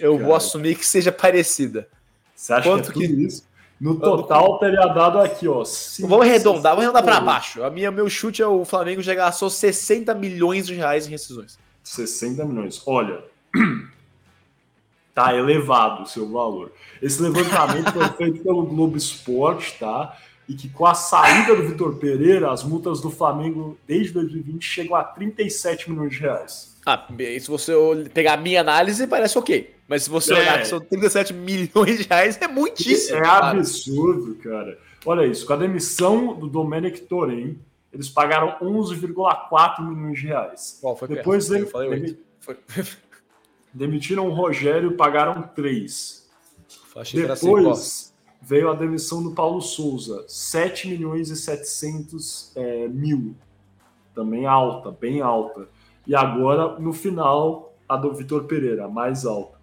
[0.00, 1.88] eu vou assumir que seja parecida.
[2.34, 3.26] Você acha Quanto que é tudo que...
[3.26, 3.49] isso?
[3.80, 5.64] No total, teria dado aqui, ó.
[6.00, 7.62] vamos arredondar, vamos arredondar para baixo.
[7.62, 11.58] A minha, meu chute é o Flamengo já gastou 60 milhões de reais em rescisões.
[11.82, 12.82] 60 milhões.
[12.84, 13.24] Olha,
[15.14, 16.72] tá elevado o seu valor.
[17.00, 20.14] Esse levantamento foi feito pelo Globo Esporte, tá?
[20.46, 24.94] E que com a saída do Vitor Pereira, as multas do Flamengo desde 2020 chegam
[24.94, 26.76] a 37 milhões de reais.
[26.84, 27.72] Ah, se você
[28.12, 29.74] pegar a minha análise, parece ok.
[29.90, 30.38] Mas se você é.
[30.38, 33.18] olhar que são 37 milhões de reais, é muitíssimo.
[33.18, 33.50] É cara.
[33.50, 34.78] absurdo, cara.
[35.04, 37.58] Olha isso, com a demissão do Domenic Torren,
[37.92, 40.78] eles pagaram 11,4 milhões de reais.
[40.80, 41.62] Bom, Depois perto.
[41.64, 42.18] eu falei demi...
[42.38, 42.56] foi.
[43.74, 46.30] demitiram o Rogério e pagaram 3.
[47.12, 53.34] Depois veio a demissão do Paulo Souza, 7 milhões e 700 é, mil.
[54.14, 55.68] Também alta, bem alta.
[56.06, 59.59] E agora, no final, a do Vitor Pereira, mais alta.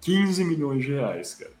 [0.00, 1.60] 15 milhões de reais, cara.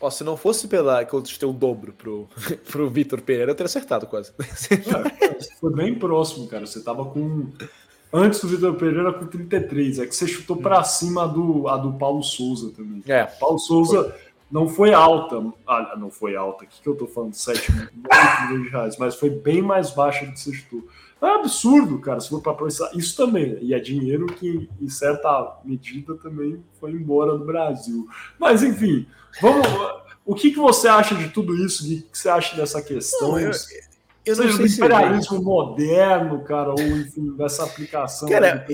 [0.00, 2.28] Ó, se não fosse pela que eu ter o dobro pro,
[2.70, 4.32] pro Vitor Pereira, eu teria acertado quase.
[4.70, 6.66] É, foi bem próximo, cara.
[6.66, 7.50] Você tava com.
[8.12, 9.98] Antes do Vitor Pereira com 33.
[9.98, 13.02] É que você chutou para cima a do, a do Paulo Souza também.
[13.06, 13.24] É.
[13.24, 14.20] Paulo Souza foi.
[14.50, 15.42] não foi alta.
[15.66, 16.64] Ah, não foi alta.
[16.64, 17.34] O que, que eu tô falando?
[17.34, 18.96] 7 milhões de reais.
[18.98, 20.86] Mas foi bem mais baixa do que você chutou.
[21.20, 22.90] É absurdo, cara, se for para pensar.
[22.94, 28.06] Isso também, e é dinheiro que, em certa medida, também foi embora do Brasil.
[28.38, 29.06] Mas, enfim,
[29.40, 29.66] vamos.
[30.24, 31.84] O que, que você acha de tudo isso?
[31.84, 33.32] O que, você acha dessa questão?
[33.32, 33.50] Não, eu,
[34.26, 38.28] eu Seja do imperialismo se moderno, cara, ou enfim, dessa aplicação.
[38.28, 38.66] Cara,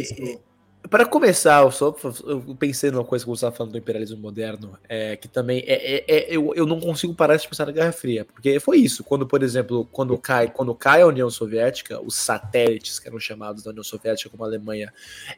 [0.88, 4.76] para começar, eu só eu pensei numa coisa que você estava falando do imperialismo moderno,
[4.88, 7.92] é, que também é, é, é, eu, eu não consigo parar de pensar na Guerra
[7.92, 9.04] Fria, porque foi isso.
[9.04, 13.62] Quando, por exemplo, quando cai, quando cai a União Soviética, os satélites que eram chamados
[13.62, 14.92] da União Soviética, como a Alemanha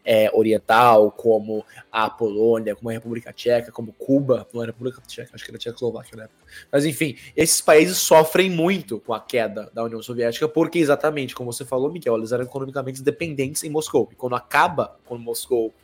[0.05, 5.31] é, Oriental, como a Polônia, como a República Tcheca, como Cuba, não era República Tcheca,
[5.35, 6.45] acho que era Tchecoslováquia na época.
[6.73, 11.53] Mas enfim, esses países sofrem muito com a queda da União Soviética, porque exatamente, como
[11.53, 14.09] você falou, Miguel, eles eram economicamente dependentes em Moscou.
[14.11, 15.75] E quando acaba, quando Moscou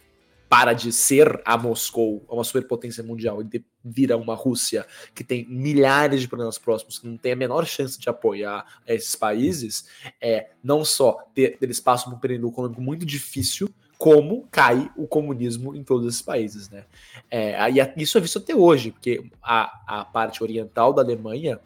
[0.48, 4.84] para de ser a Moscou, uma superpotência mundial, e vira uma Rússia
[5.14, 9.14] que tem milhares de problemas próximos, que não tem a menor chance de apoiar esses
[9.14, 9.86] países,
[10.20, 15.06] é não só ter, eles passam por um período econômico muito difícil, como cai o
[15.06, 16.84] comunismo em todos esses países, né?
[17.30, 21.60] É, e isso é visto até hoje, porque a, a parte oriental da Alemanha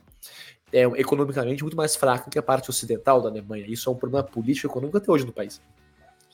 [0.70, 3.64] é economicamente muito mais fraca que a parte ocidental da Alemanha.
[3.66, 5.62] Isso é um problema político e econômico até hoje no país.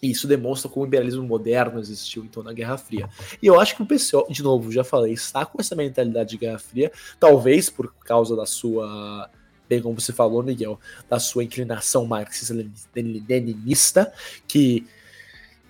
[0.02, 3.08] E isso demonstra como o imperialismo moderno existiu então na Guerra Fria.
[3.42, 6.38] E eu acho que o PCO, de novo, já falei, está com essa mentalidade de
[6.38, 9.28] Guerra Fria, talvez por causa da sua,
[9.68, 14.12] bem como você falou, Miguel, da sua inclinação marxista-leninista,
[14.48, 14.86] que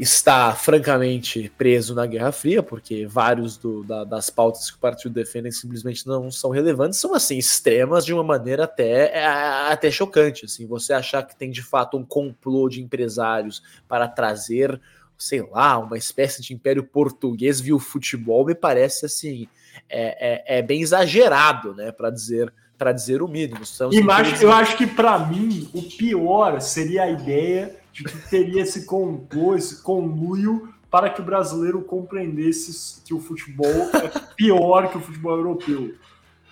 [0.01, 5.13] está francamente preso na Guerra Fria, porque vários do, da, das pautas que o partido
[5.13, 9.27] defende simplesmente não são relevantes, são assim extremas de uma maneira até, é,
[9.71, 10.47] até chocante.
[10.47, 14.81] Assim, você achar que tem de fato um complô de empresários para trazer,
[15.19, 19.47] sei lá, uma espécie de império português via o futebol, me parece assim
[19.87, 23.67] é, é, é bem exagerado, né, para dizer para dizer o mínimo.
[23.67, 28.63] São Imagem, eu acho que para mim o pior seria a ideia de que teria
[28.63, 34.99] esse complô, esse conluio para que o brasileiro compreendesse que o futebol é pior que
[34.99, 35.95] o futebol europeu.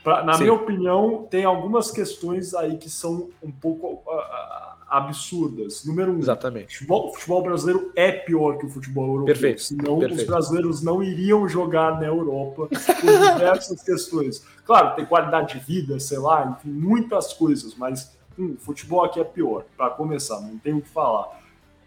[0.05, 0.45] Pra, na Sim.
[0.45, 5.85] minha opinião, tem algumas questões aí que são um pouco uh, absurdas.
[5.85, 6.79] Número um, Exatamente.
[6.79, 9.27] Futebol, o futebol brasileiro é pior que o futebol europeu.
[9.27, 9.61] Perfeito.
[9.61, 10.21] Senão Perfeito.
[10.21, 14.45] os brasileiros não iriam jogar na Europa por diversas questões.
[14.65, 19.25] Claro, tem qualidade de vida, sei lá, enfim, muitas coisas, mas hum, futebol aqui é
[19.25, 21.41] pior, para começar, não tenho o que falar.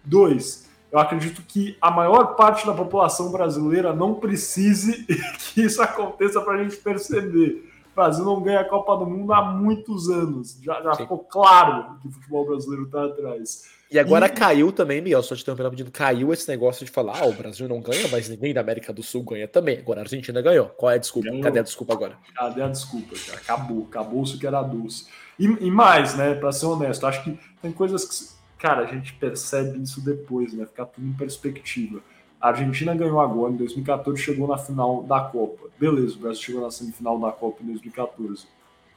[0.03, 5.05] Dois, eu acredito que a maior parte da população brasileira não precise
[5.53, 7.71] que isso aconteça para a gente perceber.
[7.91, 10.57] O Brasil não ganha a Copa do Mundo há muitos anos.
[10.61, 13.69] Já, já ficou claro que o futebol brasileiro está atrás.
[13.91, 14.29] E agora e...
[14.29, 17.67] caiu também, Miguel, só te interrompendo pedindo, caiu esse negócio de falar, ah, o Brasil
[17.67, 19.79] não ganha, mas ninguém da América do Sul ganha também.
[19.79, 20.67] Agora a Argentina ganhou.
[20.67, 21.27] Qual é a desculpa?
[21.27, 21.43] Ganhou.
[21.43, 22.17] Cadê a desculpa agora?
[22.33, 23.15] Cadê a desculpa?
[23.27, 23.37] Cara?
[23.37, 25.07] Acabou, acabou isso que era doce.
[25.37, 29.11] E, e mais, né, para ser honesto, acho que tem coisas que, cara, a gente
[29.13, 31.99] percebe isso depois, né, ficar tudo em perspectiva.
[32.39, 35.67] A Argentina ganhou agora, em 2014 chegou na final da Copa.
[35.77, 38.47] Beleza, o Brasil chegou na semifinal da Copa em 2014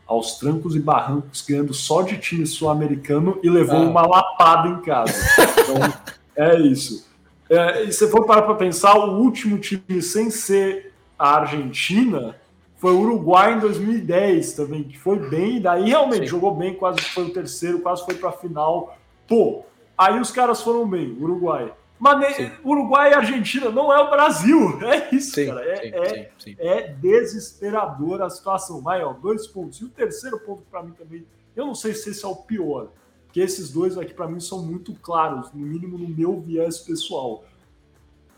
[0.07, 3.81] aos trancos e barrancos, ganhando só de time sul-americano e levou ah.
[3.81, 5.15] uma lapada em casa.
[5.59, 5.95] Então,
[6.37, 7.07] é isso.
[7.49, 12.37] É, e se for parar para pensar, o último time sem ser a Argentina
[12.77, 16.27] foi o Uruguai em 2010 também, que foi bem, daí realmente Sim.
[16.27, 18.97] jogou bem, quase foi o terceiro, quase foi para a final.
[19.27, 19.65] Pô,
[19.97, 21.73] aí os caras foram bem, Uruguai.
[22.05, 22.51] Mas sim.
[22.63, 24.79] Uruguai e Argentina não é o Brasil.
[24.85, 25.65] É isso, sim, cara.
[25.67, 28.83] É, sim, é, é desesperadora a situação.
[28.83, 29.81] Vai, ó, dois pontos.
[29.81, 31.25] E o terceiro ponto para mim também,
[31.57, 32.89] eu não sei se esse é o pior,
[33.25, 37.43] porque esses dois aqui para mim são muito claros, no mínimo no meu viés pessoal.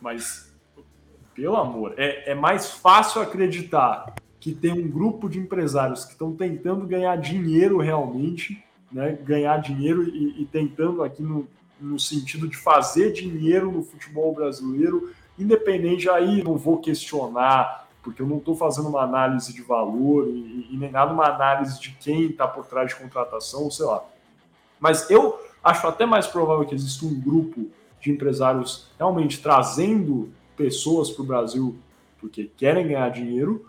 [0.01, 0.55] Mas,
[1.35, 6.37] pelo amor, é, é mais fácil acreditar que tem um grupo de empresários que estão
[6.37, 9.19] tentando ganhar dinheiro realmente, né?
[9.25, 11.49] Ganhar dinheiro e, e tentando aqui no,
[11.81, 18.27] no sentido de fazer dinheiro no futebol brasileiro, independente aí, não vou questionar, porque eu
[18.27, 22.27] não estou fazendo uma análise de valor e, e nem nada uma análise de quem
[22.27, 24.05] está por trás de contratação, sei lá.
[24.81, 27.69] Mas eu acho até mais provável que exista um grupo
[28.01, 31.79] de empresários realmente trazendo pessoas para o Brasil
[32.27, 33.67] porque querem ganhar dinheiro,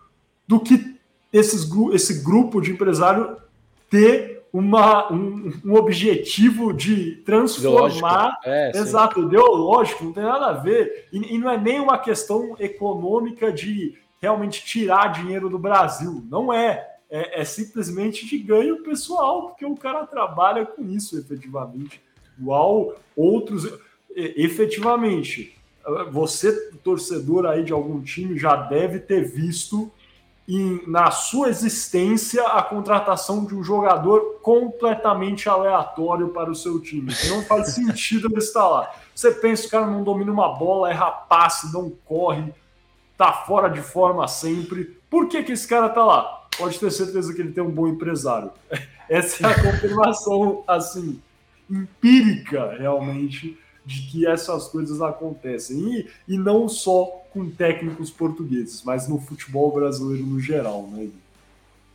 [0.47, 0.97] do que
[1.31, 3.37] esses, esse grupo de empresário
[3.89, 8.39] ter uma, um, um, objetivo de transformar.
[8.43, 11.07] É, exato, ideológico, não tem nada a ver.
[11.13, 16.25] E, e, não é nem uma questão econômica de realmente tirar dinheiro do Brasil.
[16.27, 16.95] Não é.
[17.07, 22.01] É, é simplesmente de ganho pessoal, porque o cara trabalha com isso efetivamente.
[22.39, 23.71] Igual outros.
[24.15, 25.55] Efetivamente,
[26.11, 29.91] você, torcedor aí de algum time, já deve ter visto
[30.47, 37.13] em, na sua existência a contratação de um jogador completamente aleatório para o seu time.
[37.27, 38.89] Não faz sentido ele estar lá.
[39.13, 42.53] Você pensa que o cara não domina uma bola, é rapaz, não corre,
[43.17, 44.97] tá fora de forma sempre.
[45.09, 46.47] Por que, que esse cara tá lá?
[46.57, 48.51] Pode ter certeza que ele tem um bom empresário.
[49.09, 51.21] Essa é a confirmação, assim,
[51.69, 53.57] empírica, realmente,
[53.87, 55.77] de que essas coisas acontecem.
[55.77, 61.07] E, e não só com técnicos portugueses, mas no futebol brasileiro no geral, né?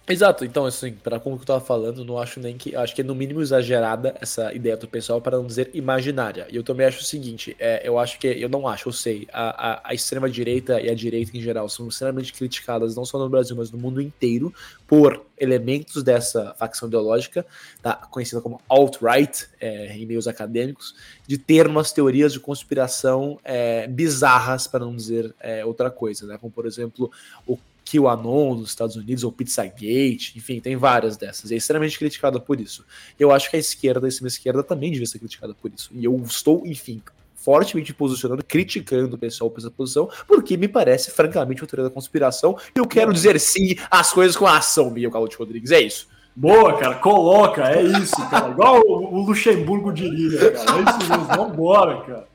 [0.08, 2.74] Exato, então assim, para como eu tava falando, não acho nem que.
[2.74, 6.44] Acho que é no mínimo exagerada essa ideia do pessoal, para não dizer imaginária.
[6.50, 8.26] E eu também acho o seguinte: é, eu acho que.
[8.26, 9.28] Eu não acho, eu sei.
[9.32, 13.28] A, a, a extrema-direita e a direita em geral são extremamente criticadas, não só no
[13.28, 14.52] Brasil, mas no mundo inteiro,
[14.88, 17.46] por elementos dessa facção ideológica,
[17.80, 20.96] tá, conhecida como alt-right, é, em meios acadêmicos,
[21.28, 26.38] de ter umas teorias de conspiração é, bizarras, para não dizer é, outra coisa, né?
[26.38, 27.08] Como, por exemplo,
[27.46, 27.56] o
[27.98, 31.50] QAnon nos Estados Unidos, ou Pizzagate, enfim, tem várias dessas.
[31.50, 32.84] E é extremamente criticada por isso.
[33.18, 35.90] Eu acho que a esquerda, a extrema-esquerda, também devia ser criticada por isso.
[35.92, 37.02] E eu estou, enfim,
[37.34, 41.94] fortemente posicionando, criticando o pessoal por essa posição, porque me parece, francamente, uma teoria da
[41.94, 42.56] conspiração.
[42.74, 45.70] Eu quero dizer sim às coisas com a ação, Miguel Calote Rodrigues.
[45.70, 46.08] É isso.
[46.34, 48.50] Boa, cara, coloca, é isso, cara.
[48.50, 50.78] Igual o, Luxemburgo diria, cara.
[50.78, 52.28] É isso mesmo, vambora, cara.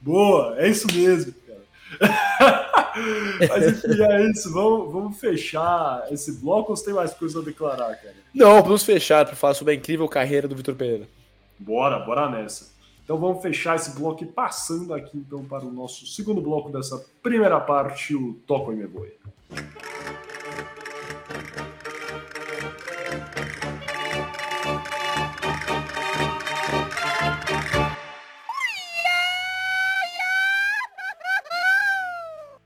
[0.00, 1.34] Boa, é isso mesmo.
[3.48, 4.52] Mas enfim, é isso.
[4.52, 8.14] Vamos, vamos fechar esse bloco ou você tem mais coisas a declarar, cara?
[8.34, 11.08] Não, vamos fechar para falar sobre a incrível carreira do Vitor Pereira.
[11.58, 12.72] Bora, bora nessa.
[13.04, 17.04] Então vamos fechar esse bloco e passando aqui então para o nosso segundo bloco dessa
[17.22, 18.86] primeira parte, o Toco e Me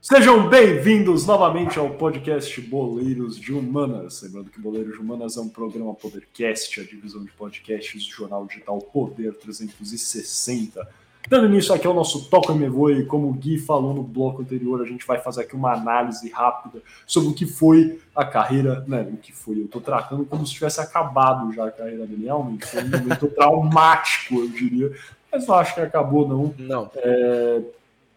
[0.09, 4.21] Sejam bem-vindos novamente ao podcast Boleiros de Humanas.
[4.21, 8.45] Lembrando que Boleiros de Humanas é um programa Podercast, a divisão de podcasts do jornal
[8.45, 10.87] digital Poder 360.
[11.27, 14.81] Dando início aqui ao nosso Toca Me Voe, como o Gui falou no bloco anterior,
[14.81, 19.01] a gente vai fazer aqui uma análise rápida sobre o que foi a carreira, né,
[19.11, 22.65] o que foi, eu tô tratando como se tivesse acabado já a carreira dele, realmente
[22.65, 24.89] foi um momento traumático, eu diria,
[25.29, 26.55] mas não acho que acabou não.
[26.57, 26.89] Não.
[26.95, 27.61] É,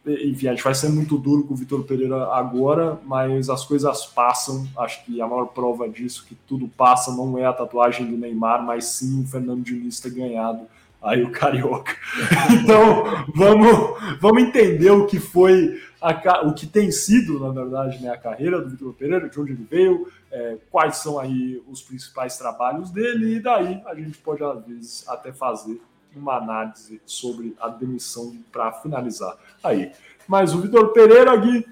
[0.07, 4.07] enfim, a gente vai ser muito duro com o Vitor Pereira agora, mas as coisas
[4.07, 4.67] passam.
[4.79, 8.65] Acho que a maior prova disso, que tudo passa, não é a tatuagem do Neymar,
[8.65, 10.67] mas sim o Fernando Diniz ter ganhado
[11.03, 11.95] aí o Carioca.
[12.53, 18.11] então, vamos, vamos entender o que foi, a, o que tem sido, na verdade, né,
[18.11, 22.39] a carreira do Vitor Pereira, de onde ele veio, é, quais são aí os principais
[22.39, 25.81] trabalhos dele, e daí a gente pode, às vezes, até fazer
[26.15, 29.93] uma análise sobre a demissão para finalizar aí.
[30.27, 31.67] Mas o Vitor Pereira aqui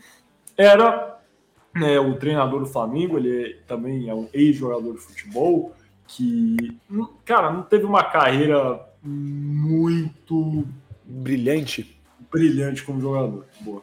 [0.56, 1.18] era
[1.74, 5.74] né, o treinador do Flamengo, ele também é um ex-jogador de futebol
[6.06, 6.76] que,
[7.24, 10.66] cara, não teve uma carreira muito
[11.04, 11.98] brilhante,
[12.30, 13.46] brilhante como jogador.
[13.60, 13.82] Boa.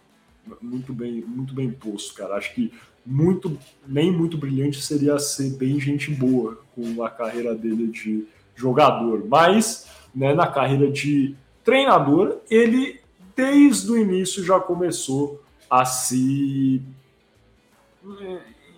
[0.61, 2.35] Muito bem, muito bem posto, cara.
[2.35, 2.71] Acho que
[3.05, 9.25] muito nem muito brilhante seria ser bem gente boa com a carreira dele de jogador,
[9.27, 13.01] mas né, na carreira de treinador ele
[13.35, 16.81] desde o início já começou a se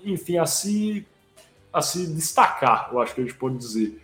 [0.04, 1.06] enfim a se
[1.78, 4.02] a se destacar, eu acho que a gente pode dizer.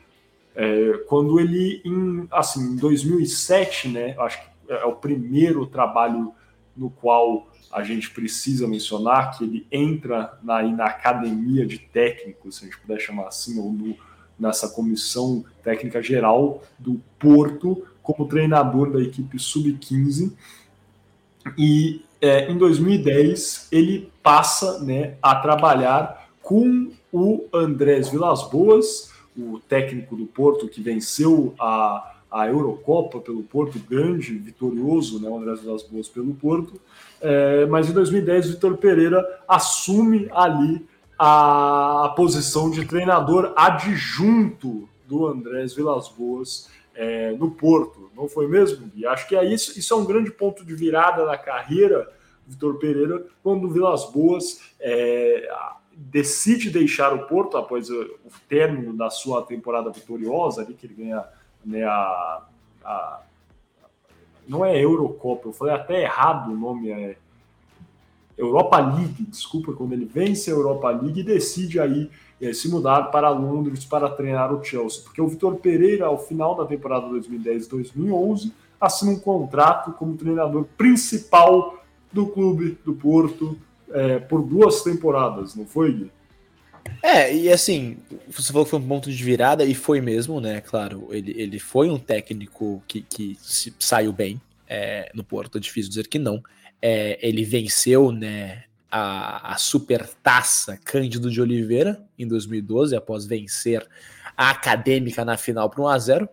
[0.56, 6.34] É, quando ele, em, assim, em 2007, né, acho que é o primeiro trabalho
[6.78, 12.66] no qual a gente precisa mencionar, que ele entra na, na academia de técnicos, se
[12.66, 13.98] a gente puder chamar assim, ou no,
[14.40, 20.34] nessa comissão técnica geral do Porto, como treinador da equipe sub-15.
[21.58, 29.60] E é, em 2010 ele passa né, a trabalhar com o Andrés Vilas Boas, o
[29.60, 35.62] técnico do Porto que venceu a, a Eurocopa pelo Porto, grande, vitorioso, né, o Andrés
[35.62, 36.80] Vilas Boas pelo Porto.
[37.22, 40.86] É, mas em 2010, Vitor Pereira assume ali
[41.18, 48.48] a, a posição de treinador adjunto do Andrés Vilas Boas é, no Porto, não foi
[48.48, 48.92] mesmo?
[48.96, 52.12] E acho que é isso, isso é um grande ponto de virada na carreira
[52.46, 55.50] do Vitor Pereira, quando o Vilas Boas é,
[55.96, 61.24] decide deixar o Porto após o término da sua temporada vitoriosa, ali que ele ganha
[61.66, 62.44] né, a,
[62.84, 63.22] a
[64.48, 67.18] não é Eurocopa, eu falei até errado o nome, é
[68.38, 72.10] Europa League, desculpa, quando ele vence a Europa League e decide aí
[72.42, 76.56] é, se mudar para Londres para treinar o Chelsea, porque o Vitor Pereira, ao final
[76.56, 81.80] da temporada 2010-2011, assina um contrato como treinador principal
[82.12, 83.58] do clube do Porto,
[83.92, 86.12] é, por duas temporadas, não foi, Gui?
[87.02, 90.62] É, e assim, você falou que foi um ponto de virada, e foi mesmo, né?
[90.62, 93.38] Claro, ele, ele foi um técnico que, que
[93.80, 96.42] saiu bem é, no Porto, é difícil dizer que não.
[96.86, 98.66] É, ele venceu, né?
[98.92, 103.88] A, a super taça Cândido de Oliveira em 2012, após vencer
[104.38, 106.30] a Acadêmica na final por 1 a 0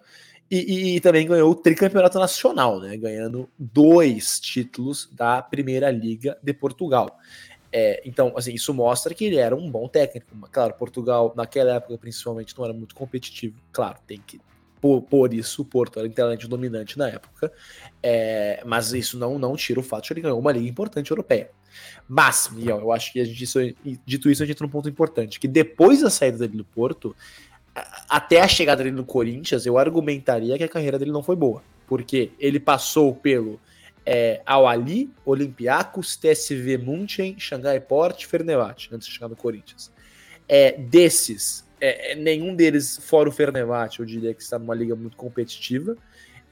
[0.51, 2.97] e, e, também ganhou o tricampeonato nacional, né?
[2.97, 7.19] Ganhando dois títulos da Primeira Liga de Portugal.
[7.73, 10.27] É, então, assim, isso mostra que ele era um bom técnico.
[10.51, 13.57] Claro, Portugal, naquela época, principalmente, não era muito competitivo.
[13.71, 14.41] Claro, tem que
[14.81, 17.53] por, por isso o Porto era inteiramente dominante na época.
[18.03, 21.11] É, mas isso não, não tira o fato de que ele ganhou uma liga importante
[21.11, 21.51] europeia.
[22.09, 23.59] Mas, Miguel, eu acho que a gente, isso,
[24.05, 27.15] dito isso, a gente entra num ponto importante: que depois da saída dele do Porto,
[28.09, 31.63] até a chegada dele no Corinthians, eu argumentaria que a carreira dele não foi boa.
[31.87, 33.61] Porque ele passou pelo
[34.05, 34.65] é, Al
[35.25, 39.93] Olympiacos, TSV München, Xangai Port, Fernevate, antes de chegar no Corinthians.
[40.49, 44.95] É, desses, é, é, nenhum deles, fora o Fernevate, eu diria que está numa liga
[44.95, 45.97] muito competitiva.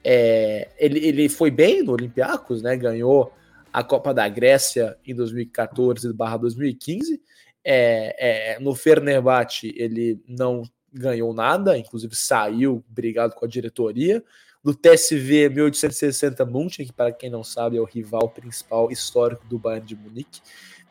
[0.03, 2.75] É, ele, ele foi bem no Olympiacos, né?
[2.75, 3.33] Ganhou
[3.71, 7.19] a Copa da Grécia em 2014/2015.
[7.63, 14.23] É, é, no Fernevate ele não ganhou nada, inclusive saiu brigado com a diretoria
[14.63, 19.57] do TSV 1860 München, que para quem não sabe é o rival principal histórico do
[19.57, 20.41] Bayern de Munique.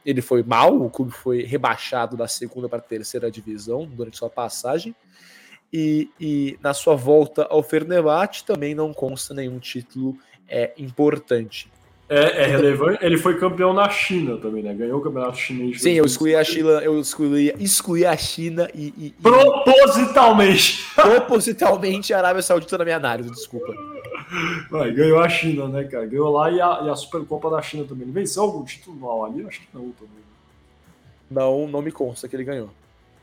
[0.05, 4.31] Ele foi mal, o clube foi rebaixado da segunda para a terceira divisão durante sua
[4.31, 4.95] passagem.
[5.73, 10.17] E, e na sua volta ao Fenerbahçe também não consta nenhum título
[10.49, 11.71] é, importante.
[12.09, 13.05] É, é, relevante.
[13.05, 14.73] Ele foi campeão na China também, né?
[14.73, 15.83] Ganhou o campeonato chinês.
[15.83, 20.87] Sim, eu excluí a China, eu excluí, excluí a China e, e, Propositalmente!
[20.95, 23.75] Propositalmente a Arábia Saudita na minha análise, desculpa.
[24.71, 26.07] Vai, ganhou a China, né, cara?
[26.07, 28.05] Ganhou lá e a, e a Supercopa da China também.
[28.05, 29.47] Ele venceu algum título no ali?
[29.47, 30.19] Acho que não também.
[31.31, 32.71] Não, não me consta que ele ganhou.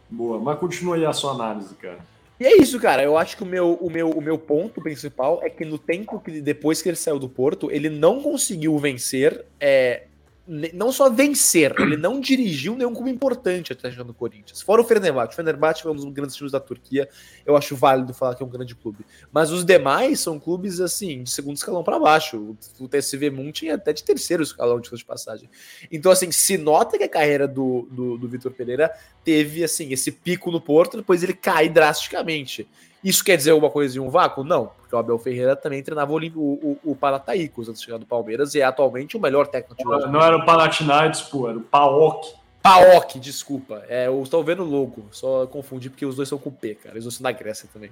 [0.07, 1.99] Boa, mas continua aí a sua análise, cara.
[2.39, 3.01] E é isso, cara.
[3.01, 6.19] Eu acho que o meu, o meu, o meu ponto principal é que no tempo
[6.19, 10.03] que depois que ele saiu do Porto, ele não conseguiu vencer é,
[10.47, 14.61] não só vencer, ele não dirigiu nenhum clube importante até chegar no Corinthians.
[14.61, 15.33] Fora o Fenerbahçe.
[15.33, 17.09] O Fenerbahçe foi um dos grandes times da Turquia.
[17.43, 19.03] Eu acho válido falar que é um grande clube.
[19.31, 22.55] Mas os demais são clubes, assim, de segundo escalão para baixo.
[22.79, 25.49] O TSV Munchen é até de terceiro escalão de passagem.
[25.91, 28.91] Então, assim, se nota que a carreira do, do, do Vitor Pereira
[29.23, 32.67] teve, assim, esse pico no Porto, depois ele cai drasticamente.
[33.03, 34.43] Isso quer dizer alguma coisa em um vácuo?
[34.43, 38.05] Não, porque o Abel Ferreira também treinava o, o, o Panataicos antes de chegar do
[38.05, 39.87] Palmeiras e é atualmente o melhor técnico.
[39.87, 42.33] Não, não era o Panathinaikos, pô, era o Paok.
[42.63, 43.83] Paok, desculpa.
[43.87, 46.97] É, eu estou vendo o logo, só confundi porque os dois são com P, cara.
[46.97, 47.91] Eles são da Grécia também.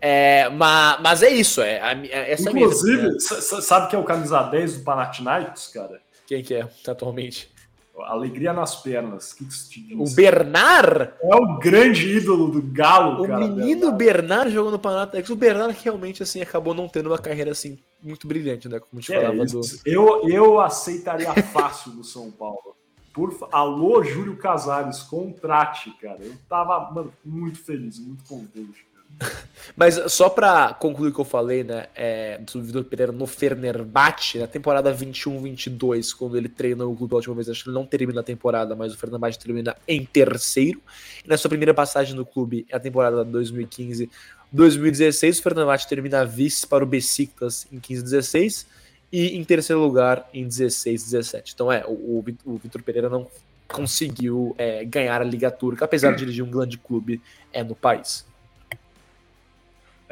[0.00, 1.78] É, mas, mas é isso, é,
[2.10, 3.40] é essa Inclusive, mesmo, né?
[3.60, 6.00] sabe que é o camisa 10 do Panathinaikos, cara?
[6.26, 7.53] Quem que é atualmente?
[8.02, 9.32] Alegria nas pernas.
[9.32, 11.12] Que que o Bernard?
[11.20, 13.44] É o grande ídolo do Galo, o cara.
[13.44, 15.30] O menino Bernard jogou no Panathinaikos.
[15.30, 18.80] O Bernard realmente assim acabou não tendo uma carreira assim muito brilhante, né?
[18.80, 19.60] Como a gente é, falava do...
[19.86, 22.74] eu, eu aceitaria fácil no São Paulo.
[23.12, 26.18] Por alô, Júlio Casares, contrate, cara.
[26.20, 28.84] Eu tava, mano, muito feliz, muito contente.
[29.76, 34.38] Mas só para concluir o que eu falei, né, é, do Vitor Pereira no Fenerbahçe,
[34.38, 37.84] na temporada 21-22, quando ele treina o clube a última vez, acho que ele não
[37.84, 40.80] termina a temporada, mas o Fenerbahçe termina em terceiro.
[41.24, 46.64] E na sua primeira passagem no clube, é a temporada 2015-2016, o Fenerbahçe termina vice
[46.66, 48.66] para o Besiktas em 15-16
[49.10, 51.52] e em terceiro lugar em 16-17.
[51.54, 53.26] Então é, o, o Vitor Pereira não
[53.66, 57.20] conseguiu é, ganhar a Liga Turca, apesar de dirigir um grande clube
[57.52, 58.24] é, no país.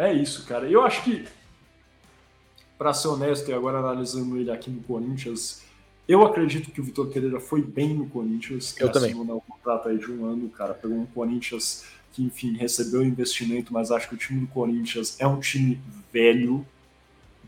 [0.02, 0.68] É isso, cara.
[0.68, 1.24] Eu acho que,
[2.76, 5.62] para ser honesto, e agora analisando ele aqui no Corinthians,
[6.08, 8.74] eu acredito que o Vitor Pereira foi bem no Corinthians.
[8.80, 9.12] Eu também.
[9.12, 10.74] Assinou, o contrato aí de um ano, cara.
[10.74, 15.26] Pegou um Corinthians que, enfim, recebeu investimento, mas acho que o time do Corinthians é
[15.26, 15.80] um time
[16.12, 16.66] velho.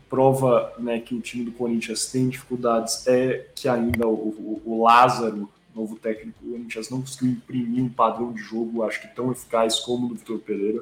[0.09, 4.83] Prova né, que o time do Corinthians tem dificuldades é que ainda o, o, o
[4.83, 9.29] Lázaro, novo técnico do Corinthians, não conseguiu imprimir um padrão de jogo, acho que tão
[9.29, 10.81] eficaz como o do Vitor Pereira.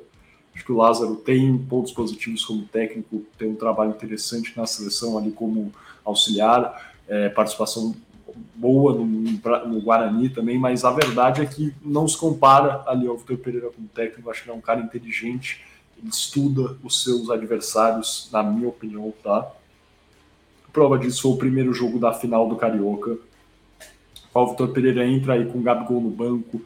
[0.55, 5.17] Acho que o Lázaro tem pontos positivos como técnico, tem um trabalho interessante na seleção
[5.17, 5.73] ali como
[6.05, 7.95] auxiliar, é, participação
[8.55, 13.17] boa no, no, Guarani também, mas a verdade é que não se compara ali ao
[13.17, 14.29] Vitor Pereira como técnico.
[14.29, 15.63] Acho que ele é um cara inteligente,
[15.97, 19.51] ele estuda os seus adversários, na minha opinião, tá?
[20.71, 23.17] Prova disso foi o primeiro jogo da final do Carioca.
[24.33, 26.61] O Vitor Pereira entra aí com o Gabigol no banco,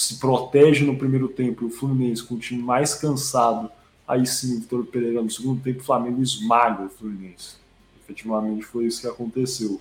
[0.00, 3.70] se protege no primeiro tempo, o Fluminense com o time mais cansado,
[4.08, 7.56] aí sim o Vitor Pereira no segundo tempo, o Flamengo esmaga o Fluminense.
[8.02, 9.78] Efetivamente foi isso que aconteceu.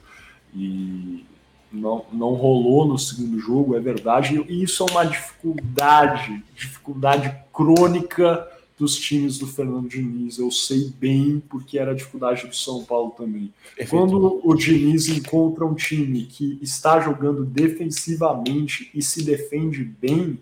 [0.54, 1.24] E
[1.72, 8.46] não, não rolou no segundo jogo, é verdade, e isso é uma dificuldade, dificuldade crônica
[8.80, 10.40] dos times do Fernando Diniz.
[10.40, 13.54] Eu sei bem porque era a dificuldade do São Paulo também.
[13.90, 20.40] Quando o Diniz encontra um time que está jogando defensivamente e se defende bem,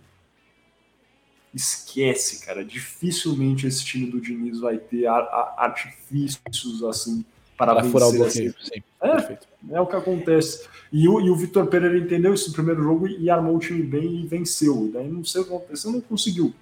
[1.53, 2.63] esquece, cara.
[2.63, 7.25] Dificilmente esse time do Diniz vai ter artifícios assim
[7.57, 7.91] para vencer.
[7.91, 8.83] Furar o bloqueio, sim.
[9.01, 9.39] É,
[9.71, 10.67] é o que acontece.
[10.93, 13.81] E o, e o Vitor Pereira entendeu isso no primeiro jogo e armou o time
[13.81, 14.91] bem e venceu.
[14.93, 16.53] Daí não sei o que aconteceu, não conseguiu.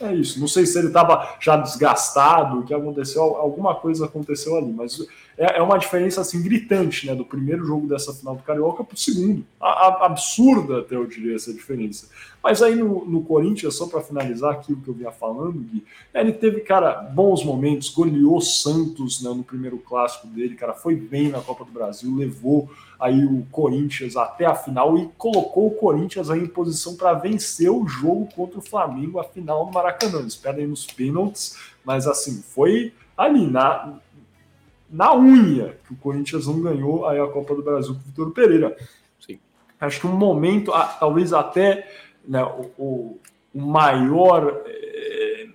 [0.00, 0.40] É isso.
[0.40, 5.00] Não sei se ele estava já desgastado, o que aconteceu, alguma coisa aconteceu ali, mas
[5.36, 8.94] é, é, uma diferença assim gritante, né, do primeiro jogo dessa final do Carioca para
[8.94, 9.44] o segundo.
[9.60, 12.08] A, a, absurda, até eu diria, essa diferença.
[12.42, 16.32] Mas aí no, no Corinthians, só para finalizar aquilo que eu vinha falando, Gui, ele
[16.32, 21.40] teve, cara, bons momentos, goleou Santos né, no primeiro clássico dele, cara, foi bem na
[21.40, 22.68] Copa do Brasil, levou
[23.04, 27.70] aí o Corinthians até a final e colocou o Corinthians aí em posição para vencer
[27.70, 30.20] o jogo contra o Flamengo, a final no Maracanã.
[30.20, 33.98] Eles perdem nos pênaltis, mas assim, foi ali na,
[34.88, 38.30] na unha que o Corinthians não ganhou aí a Copa do Brasil com o Vitor
[38.30, 38.74] Pereira.
[39.20, 39.38] Sim.
[39.78, 41.86] Acho que um momento, talvez até
[42.26, 42.42] né,
[42.78, 43.18] o,
[43.52, 45.46] o, maior é,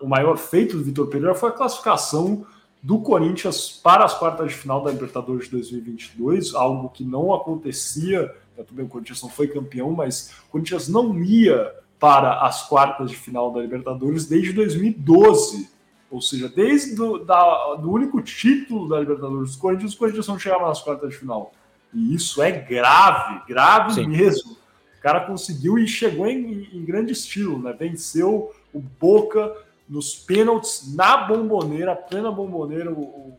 [0.00, 2.46] o maior feito do Vitor Pereira foi a classificação
[2.84, 8.30] do Corinthians para as quartas de final da Libertadores de 2022, algo que não acontecia.
[8.54, 13.10] Tudo bem, o Corinthians não foi campeão, mas o Corinthians não ia para as quartas
[13.10, 15.66] de final da Libertadores desde 2012.
[16.10, 20.38] Ou seja, desde do, da, do único título da Libertadores dos Corinthians, os Corinthians não
[20.38, 21.52] chegavam nas quartas de final.
[21.90, 24.08] E isso é grave, grave Sim.
[24.08, 24.52] mesmo.
[24.98, 27.72] O cara conseguiu e chegou em, em grande estilo, né?
[27.72, 29.56] Venceu o Boca
[29.88, 33.38] nos pênaltis na bomboneira, plena bomboneira, o, o,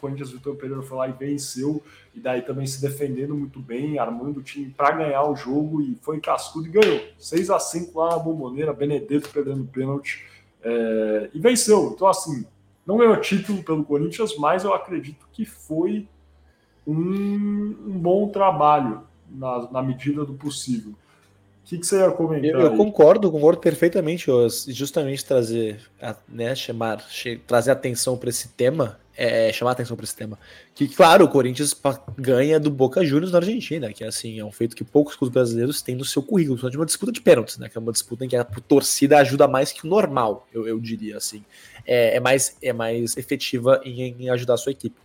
[0.00, 1.82] Corinthians Vitor Pereira foi lá e venceu,
[2.14, 5.96] e daí também se defendendo muito bem, armando o time para ganhar o jogo, e
[6.02, 7.00] foi cascudo e ganhou.
[7.18, 10.22] 6 a 5 lá na bomboneira, Benedetto perdendo pênalti,
[10.62, 11.92] é, e venceu.
[11.94, 12.44] Então, assim,
[12.86, 16.06] não ganhou título pelo Corinthians, mas eu acredito que foi
[16.86, 20.94] um, um bom trabalho na, na medida do possível.
[21.64, 22.50] O que, que, você ia comentar?
[22.50, 24.26] Eu, eu concordo, concordo perfeitamente.
[24.68, 25.80] Justamente trazer,
[26.28, 27.02] né, chamar,
[27.46, 30.38] trazer atenção para esse tema, é, chamar atenção para esse tema.
[30.74, 31.74] Que, claro, o Corinthians
[32.16, 35.82] ganha do Boca Juniors na Argentina, que assim, é um feito que poucos clubes brasileiros
[35.82, 37.68] têm no seu currículo, principalmente uma disputa de pênaltis, né?
[37.68, 40.80] Que é uma disputa em que a torcida ajuda mais que o normal, eu, eu
[40.80, 41.44] diria assim.
[41.86, 44.96] É, é, mais, é mais efetiva em, em ajudar a sua equipe.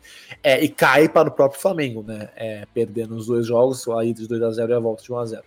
[0.41, 2.29] É, e cai para o próprio Flamengo, né?
[2.35, 5.41] É, perdendo os dois jogos, a ida de 2x0 e a volta de 1x0.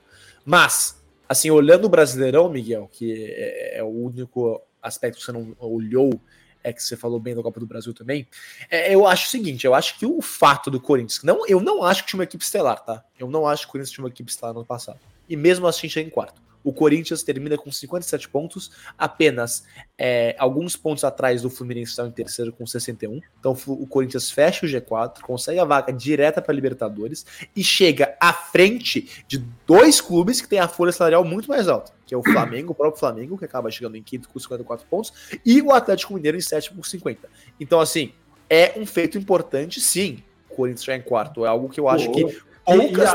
[0.44, 1.02] Mas
[1.32, 6.20] assim, olhando o Brasileirão, Miguel, que é, é o único aspecto que você não olhou,
[6.62, 8.26] é que você falou bem da Copa do Brasil também.
[8.70, 11.22] É, eu acho o seguinte: eu acho que o fato do Corinthians.
[11.22, 13.04] Não, eu não acho que tinha uma equipe estelar, tá?
[13.18, 14.98] Eu não acho que o Corinthians tinha uma equipe estelar no ano passado.
[15.28, 16.40] E mesmo assim chega em quarto.
[16.64, 19.64] O Corinthians termina com 57 pontos, apenas
[19.98, 23.20] é, alguns pontos atrás do Fluminense está em terceiro com 61.
[23.38, 28.32] Então o Corinthians fecha o G4, consegue a vaga direta para Libertadores e chega à
[28.32, 32.22] frente de dois clubes que têm a folha salarial muito mais alta, que é o
[32.22, 35.12] Flamengo, o próprio Flamengo, que acaba chegando em quinto com 54 pontos,
[35.46, 37.26] e o Atlético Mineiro em sétimo com 50.
[37.58, 38.12] Então, assim,
[38.50, 40.22] é um feito importante, sim.
[40.50, 41.46] O Corinthians já em quarto.
[41.46, 42.22] É algo que eu acho que
[42.66, 43.14] poucas.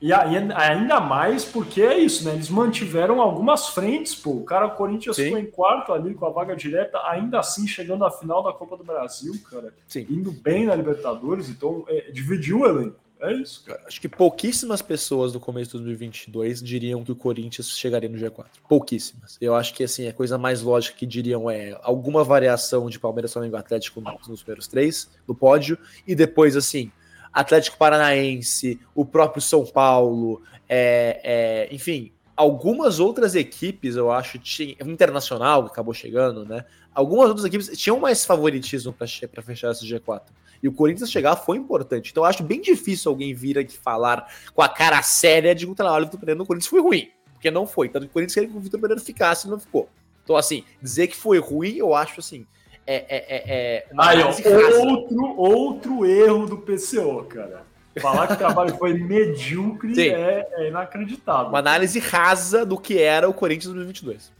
[0.00, 2.34] E, e ainda mais porque é isso, né?
[2.34, 4.30] Eles mantiveram algumas frentes, pô.
[4.30, 5.24] O cara, o Corinthians Sim.
[5.24, 8.76] ficou em quarto ali com a vaga direta, ainda assim chegando à final da Copa
[8.76, 9.74] do Brasil, cara.
[9.88, 10.06] Sim.
[10.08, 13.01] Indo bem na Libertadores, então é, dividiu o elenco.
[13.22, 13.80] É isso, cara.
[13.86, 18.46] Acho que pouquíssimas pessoas no começo de 2022 diriam que o Corinthians chegaria no G4.
[18.68, 19.38] Pouquíssimas.
[19.40, 23.32] Eu acho que, assim, a coisa mais lógica que diriam é alguma variação de Palmeiras,
[23.32, 26.90] Flamengo Atlético nos primeiros três, no pódio, e depois, assim,
[27.32, 34.74] Atlético Paranaense, o próprio São Paulo, é, é, enfim, algumas outras equipes, eu acho, tinha,
[34.84, 36.64] internacional que acabou chegando, né?
[36.92, 39.06] Algumas outras equipes tinham mais favoritismo para
[39.42, 40.22] fechar esse G4.
[40.62, 42.10] E o Corinthians chegar foi importante.
[42.10, 45.72] Então eu acho bem difícil alguém vir aqui falar com a cara séria de que
[45.72, 47.10] o trabalho do Pereira no Corinthians foi ruim.
[47.32, 47.88] Porque não foi.
[47.88, 49.88] Tanto que o Corinthians queria que o Vitor Pereira ficasse e não ficou.
[50.22, 52.46] Então, assim, dizer que foi ruim, eu acho assim
[52.86, 57.64] é, é, é, é Aí, ó, outro, outro erro do PCO, cara.
[58.00, 61.48] Falar que o trabalho foi medíocre é, é, inacreditável.
[61.48, 64.32] Uma análise rasa do que era o Corinthians 2022.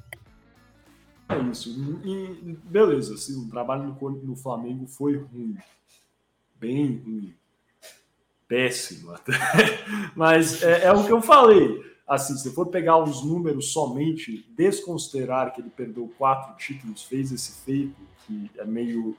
[1.28, 1.70] É isso.
[2.04, 5.56] E, beleza, assim, o trabalho no, no Flamengo foi ruim.
[6.62, 7.34] Bem ruim.
[8.46, 9.32] Péssimo até.
[10.14, 15.52] Mas é, é o que eu falei assim, se for pegar os números somente, desconsiderar
[15.52, 17.96] que ele perdeu quatro títulos, fez esse feito,
[18.26, 19.16] que é meio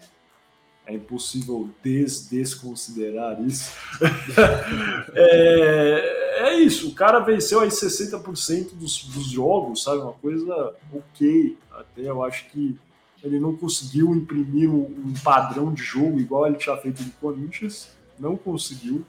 [0.85, 3.73] é impossível des desconsiderar isso.
[5.15, 10.01] é, é, isso, o cara venceu aí 60% dos, dos jogos, sabe?
[10.01, 11.57] Uma coisa ok.
[11.71, 12.77] Até eu acho que
[13.23, 18.35] ele não conseguiu imprimir um, padrão de jogo igual ele tinha feito no Corinthians, não
[18.35, 19.03] conseguiu.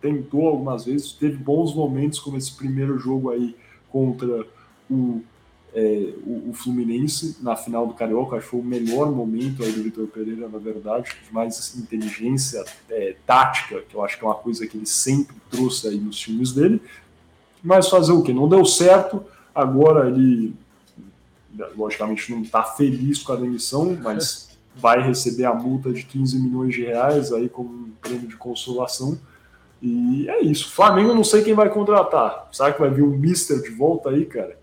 [0.00, 3.56] Tentou algumas vezes, teve bons momentos como esse primeiro jogo aí
[3.90, 4.46] contra
[4.90, 5.22] o
[5.74, 9.72] é, o, o, Fluminense na final do Carioca, acho que foi o melhor momento aí
[9.72, 14.36] do Vitor Pereira, na verdade, mais inteligência é, tática, que eu acho que é uma
[14.36, 16.80] coisa que ele sempre trouxe aí nos times dele.
[17.62, 18.32] Mas fazer o que?
[18.32, 20.54] Não deu certo, agora ele,
[21.76, 26.74] logicamente, não está feliz com a demissão, mas vai receber a multa de 15 milhões
[26.74, 29.18] de reais aí como um prêmio de consolação.
[29.80, 30.70] E é isso.
[30.70, 32.48] Flamengo, não sei quem vai contratar.
[32.50, 34.58] Será que vai vir um Mister de volta aí, cara?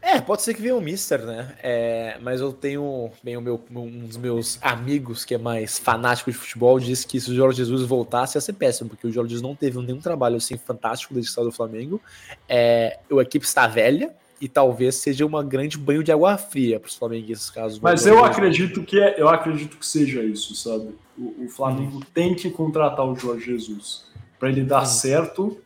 [0.00, 1.54] É, pode ser que venha o Mister, né?
[1.62, 6.30] É, mas eu tenho bem o meu, um dos meus amigos que é mais fanático
[6.30, 9.30] de futebol disse que se o Jorge Jesus voltasse ia ser péssimo, porque o Jorge
[9.30, 12.00] Jesus não teve nenhum trabalho assim fantástico desde que do Flamengo.
[12.48, 16.88] É, a equipe está velha e talvez seja uma grande banho de água fria para
[16.88, 17.80] os flamenguistas caso.
[17.82, 20.94] Mas eu acredito que é, eu acredito que seja isso, sabe?
[21.16, 22.02] O, o Flamengo hum.
[22.14, 24.06] tem que contratar o Jorge Jesus
[24.38, 24.86] para ele dar hum.
[24.86, 25.58] certo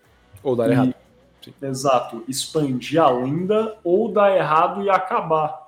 [0.42, 0.94] ou dar e, errado
[1.42, 1.52] Sim.
[1.62, 2.24] Exato.
[2.28, 5.61] Expandir a lenda ou dar errado e acabar.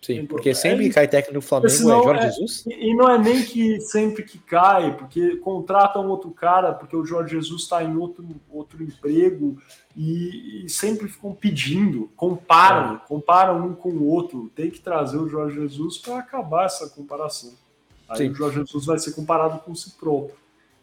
[0.00, 2.64] Sim, porque sempre é que cai técnico no Flamengo é Jorge é, Jesus.
[2.66, 7.34] E não é nem que sempre que cai, porque contratam outro cara, porque o Jorge
[7.34, 9.58] Jesus está em outro, outro emprego
[9.94, 13.00] e, e, sempre ficam pedindo, comparam, é.
[13.06, 14.50] comparam um com o outro.
[14.54, 17.52] Tem que trazer o Jorge Jesus para acabar essa comparação.
[18.08, 18.30] Aí Sim.
[18.30, 20.39] o Jorge Jesus vai ser comparado com si próprio.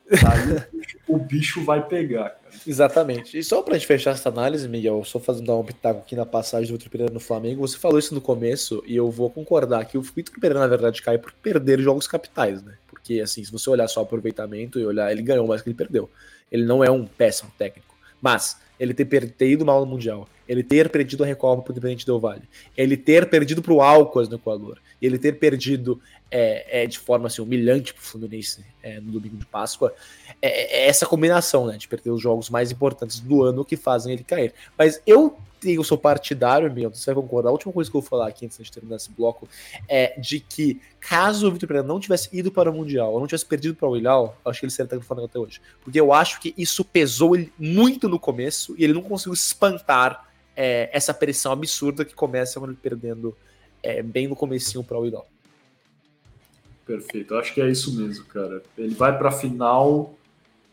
[1.07, 2.55] O bicho vai pegar, cara.
[2.65, 3.37] Exatamente.
[3.37, 6.67] E só pra gente fechar essa análise, Miguel, só fazendo um pitaco aqui na passagem
[6.67, 9.97] do Vitor Pereira no Flamengo, você falou isso no começo e eu vou concordar que
[9.97, 12.73] o Vitor Pereira, na verdade, cai por perder jogos capitais, né?
[12.89, 15.77] Porque, assim, se você olhar só o aproveitamento e olhar, ele ganhou mais que ele
[15.77, 16.09] perdeu.
[16.51, 17.95] Ele não é um péssimo técnico.
[18.21, 22.05] Mas ele ter, ter ido mal no Mundial, ele ter perdido a Recopa pro Independente
[22.05, 22.43] Del Vale,
[22.75, 27.41] ele ter perdido pro Alcas no Equador, ele ter perdido é, é, de forma assim,
[27.41, 29.93] humilhante pro Fluminense é, no domingo de Páscoa,
[30.41, 34.13] é, é, essa combinação né, de perder os jogos mais importantes do ano que fazem
[34.13, 34.53] ele cair.
[34.77, 38.07] Mas eu tenho, sou partidário, meu, você vai concordar, a última coisa que eu vou
[38.07, 39.47] falar aqui antes de terminar esse bloco
[39.87, 43.25] é de que caso o Vitor Pereira não tivesse ido para o Mundial, ou não
[43.25, 45.61] tivesse perdido para o Willau, acho que ele seria técnico do Flamengo até hoje.
[45.83, 50.26] Porque eu acho que isso pesou ele muito no começo e ele não conseguiu espantar
[50.57, 53.37] é, essa pressão absurda que começa quando ele perdendo
[53.83, 55.27] é, bem no comecinho para o Willau.
[56.85, 58.63] Perfeito, eu acho que é isso mesmo, cara.
[58.77, 60.15] Ele vai para a final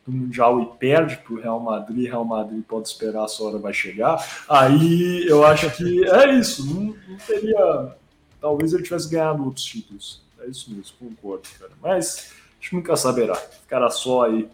[0.06, 3.58] do Mundial e perde para o Real Madrid, Real Madrid pode esperar, a sua hora
[3.58, 4.24] vai chegar.
[4.48, 7.94] Aí eu acho que é isso, não, não teria
[8.40, 10.20] talvez ele tivesse ganhado outros títulos.
[10.38, 11.72] É isso mesmo, concordo, cara.
[11.82, 13.34] Mas a gente nunca saberá.
[13.34, 14.48] Ficará só aí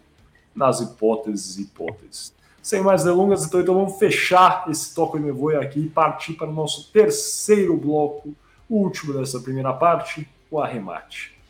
[0.55, 2.33] nas hipóteses e hipóteses.
[2.61, 6.47] Sem mais delongas, então, então vamos fechar esse Toco e Me aqui e partir para
[6.47, 8.35] o nosso terceiro bloco,
[8.69, 11.40] o último dessa primeira parte, o arremate.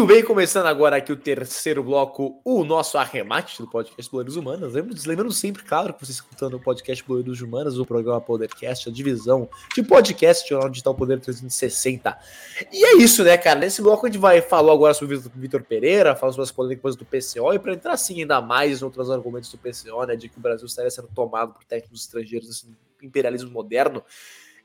[0.00, 4.72] Muito bem, começando agora aqui o terceiro bloco, o nosso arremate do podcast Boleiros Humanas.
[4.72, 9.46] Lembrando sempre, claro, que você escutando o podcast Boleiros Humanas, o programa Podcast, a divisão
[9.74, 12.18] de podcast Jornal Digital Poder 360.
[12.72, 13.60] E é isso, né, cara?
[13.60, 16.96] Nesse bloco a gente vai falar agora sobre o Vitor Pereira, falar sobre as polêmicas
[16.96, 20.30] do PCO, e para entrar assim ainda mais em outros argumentos do PCO, né, de
[20.30, 24.02] que o Brasil estaria sendo tomado por técnicos estrangeiros, assim, imperialismo moderno.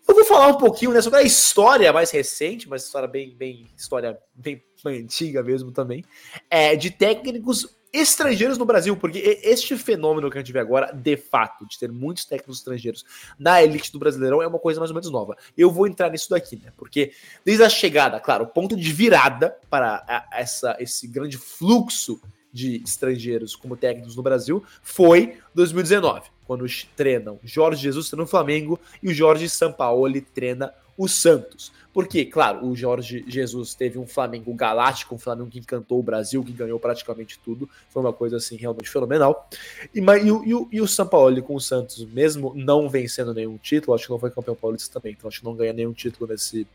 [0.07, 3.67] Eu vou falar um pouquinho né, sobre a história mais recente, uma história bem, bem
[3.75, 6.03] história bem antiga mesmo também,
[6.49, 11.15] é, de técnicos estrangeiros no Brasil, porque este fenômeno que a gente vê agora, de
[11.15, 13.05] fato, de ter muitos técnicos estrangeiros
[13.39, 15.35] na elite do Brasileirão é uma coisa mais ou menos nova.
[15.57, 16.73] Eu vou entrar nisso daqui, né?
[16.77, 22.21] Porque desde a chegada, claro, o ponto de virada para essa, esse grande fluxo
[22.55, 28.79] de estrangeiros como técnicos no Brasil foi 2019 quando treinam Jorge Jesus treina o Flamengo
[29.03, 31.73] e o Jorge Sampaoli treina o Santos.
[31.93, 36.43] Porque, claro, o Jorge Jesus teve um Flamengo galáctico, um Flamengo que encantou o Brasil,
[36.43, 37.69] que ganhou praticamente tudo.
[37.89, 39.49] Foi uma coisa assim realmente fenomenal.
[39.93, 44.05] E, e, e, e o Sampaoli com o Santos, mesmo não vencendo nenhum título, acho
[44.05, 46.65] que não foi campeão paulista também, então acho que não ganha nenhum título nesse,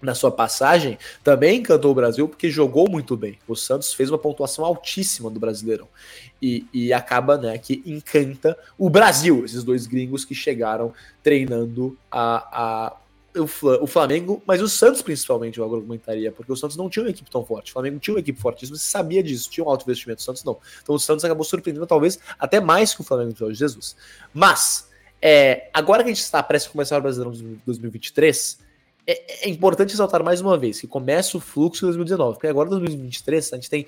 [0.00, 3.38] na sua passagem, também encantou o Brasil porque jogou muito bem.
[3.48, 5.88] O Santos fez uma pontuação altíssima do Brasileirão.
[6.42, 10.92] E, e acaba, né, que encanta o Brasil, esses dois gringos que chegaram
[11.22, 12.96] treinando a, a
[13.36, 17.28] o Flamengo, mas o Santos principalmente, eu argumentaria, porque o Santos não tinha uma equipe
[17.28, 17.70] tão forte.
[17.70, 20.44] O Flamengo tinha uma equipe fortíssima, você sabia disso, tinha um alto investimento, o Santos
[20.44, 20.56] não.
[20.80, 23.96] Então o Santos acabou surpreendendo talvez até mais que o Flamengo de Jesus.
[24.32, 24.88] Mas,
[25.20, 28.58] é, agora que a gente está prestes a começar o Brasileirão de 2023,
[29.06, 32.68] é, é, importante ressaltar mais uma vez que começa o fluxo em 2019, porque agora
[32.68, 33.86] em 2023 a gente tem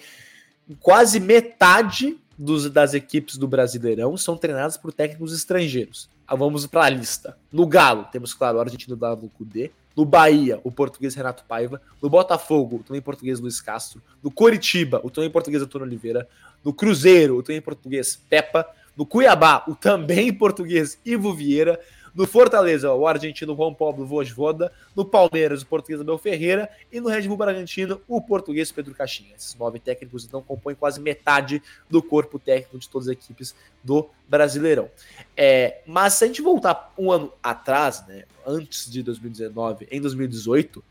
[0.80, 6.08] quase metade dos, das equipes do Brasileirão são treinadas por técnicos estrangeiros.
[6.26, 7.38] Ah, vamos para a lista.
[7.52, 9.70] No Galo, temos, claro, o argentino Dado Cudê.
[9.96, 11.80] No Bahia, o português Renato Paiva.
[12.02, 14.02] No Botafogo, o também português Luiz Castro.
[14.22, 16.28] No Coritiba, o também português Antônio Oliveira.
[16.62, 18.66] No Cruzeiro, o também português Pepa.
[18.96, 21.80] No Cuiabá, o também português Ivo Vieira.
[22.16, 24.72] No Fortaleza, o argentino Juan Pablo Vojvoda.
[24.94, 26.70] No Palmeiras, o português Abel Ferreira.
[26.90, 29.34] E no Red Bull Bragantino, o português Pedro Caixinha.
[29.36, 33.54] Esses nove técnicos então compõem quase metade do corpo técnico de todas as equipes
[33.84, 34.90] do Brasileirão.
[35.36, 40.82] É, mas se a gente voltar um ano atrás, né, antes de 2019, em 2018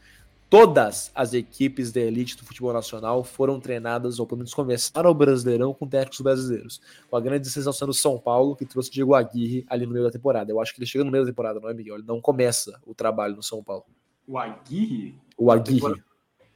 [0.49, 5.13] todas as equipes da elite do futebol nacional foram treinadas, ou pelo menos começaram o
[5.13, 6.81] Brasileirão com técnicos brasileiros.
[7.09, 10.11] Com a grande decisão sendo São Paulo, que trouxe Diego Aguirre ali no meio da
[10.11, 10.51] temporada.
[10.51, 11.95] Eu acho que ele chega no meio da temporada, não é, Miguel?
[11.95, 13.85] Ele não começa o trabalho no São Paulo.
[14.27, 15.15] O Aguirre?
[15.37, 16.01] O Aguirre.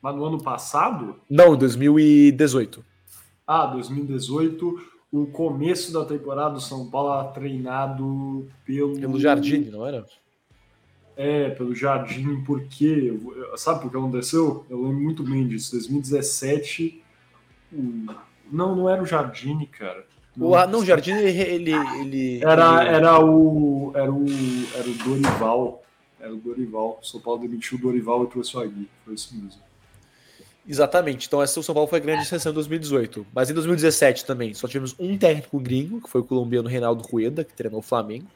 [0.02, 1.20] Mas no ano passado?
[1.30, 2.84] Não, 2018.
[3.46, 4.90] Ah, 2018.
[5.12, 9.00] O começo da temporada do São Paulo era treinado pelo.
[9.00, 10.06] Pelo Jardim, não era?
[11.22, 13.20] É, pelo Jardim, porque.
[13.58, 14.66] Sabe por que aconteceu?
[14.70, 15.74] Eu lembro muito bem disso.
[15.74, 17.04] 2017.
[17.74, 18.06] O...
[18.50, 20.06] Não, não era o Jardim, cara.
[20.34, 21.74] Não, o, não, o Jardim, ele.
[21.74, 24.26] ele era, era, o, era, o,
[24.74, 25.84] era o Dorival.
[26.22, 27.00] Era o Dorival.
[27.02, 28.88] O São Paulo demitiu o Dorival e trouxe o Agui.
[29.04, 29.62] Foi isso mesmo.
[30.66, 31.28] Exatamente.
[31.28, 33.28] Então, essa o São Paulo foi a grande exceção em 2018.
[33.36, 37.44] Mas em 2017 também, só tivemos um técnico gringo, que foi o colombiano Reinaldo Rueda,
[37.44, 38.28] que treinou o Flamengo.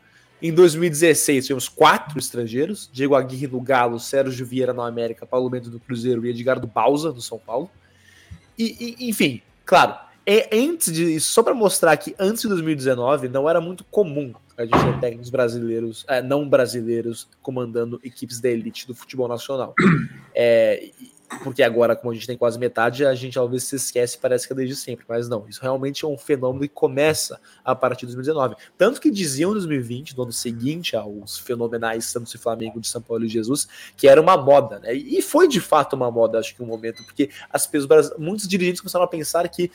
[0.43, 5.69] Em 2016, tivemos quatro estrangeiros: Diego Aguirre no Galo, Sérgio Vieira no América, Paulo Mendes
[5.69, 7.71] do Cruzeiro e Edgar do Bausa no São Paulo.
[8.59, 13.49] E, e enfim, claro, é, antes disso, só para mostrar que antes de 2019 não
[13.49, 18.85] era muito comum a gente ter técnicos brasileiros, é, não brasileiros, comandando equipes da elite
[18.85, 19.73] do futebol nacional.
[20.35, 20.89] É,
[21.43, 24.53] porque agora, como a gente tem quase metade, a gente talvez se esquece, parece que
[24.53, 28.13] é desde sempre, mas não, isso realmente é um fenômeno que começa a partir de
[28.13, 28.55] 2019.
[28.77, 33.01] Tanto que diziam em 2020, no ano seguinte aos fenomenais Santos e Flamengo de São
[33.01, 34.93] Paulo e Jesus, que era uma moda, né?
[34.93, 38.81] E foi de fato uma moda, acho que um momento, porque as pessoas, muitos dirigentes
[38.81, 39.71] começaram a pensar que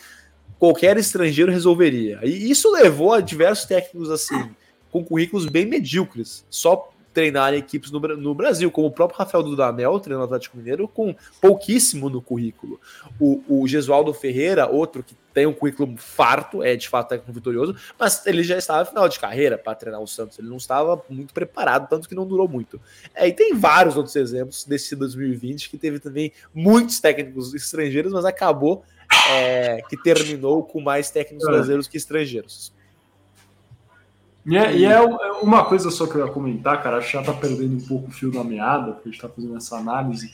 [0.59, 2.21] qualquer estrangeiro resolveria.
[2.23, 4.51] E isso levou a diversos técnicos assim,
[4.91, 9.99] com currículos bem medíocres, só treinar equipes no, no Brasil, como o próprio Rafael Dudamel,
[9.99, 12.81] treinando o Atlético Mineiro, com pouquíssimo no currículo.
[13.19, 17.75] O, o Gesualdo Ferreira, outro que tem um currículo farto, é de fato técnico vitorioso,
[17.99, 21.03] mas ele já estava no final de carreira para treinar o Santos, ele não estava
[21.11, 22.81] muito preparado, tanto que não durou muito.
[23.13, 28.25] É, e tem vários outros exemplos desse 2020 que teve também muitos técnicos estrangeiros, mas
[28.25, 28.85] acabou
[29.33, 31.51] é, que terminou com mais técnicos é.
[31.51, 32.78] brasileiros que estrangeiros.
[34.49, 37.13] E é, e é, é uma coisa só que eu ia comentar, cara, acho que
[37.13, 39.77] já tá perdendo um pouco o fio da meada, porque a gente tá fazendo essa
[39.77, 40.31] análise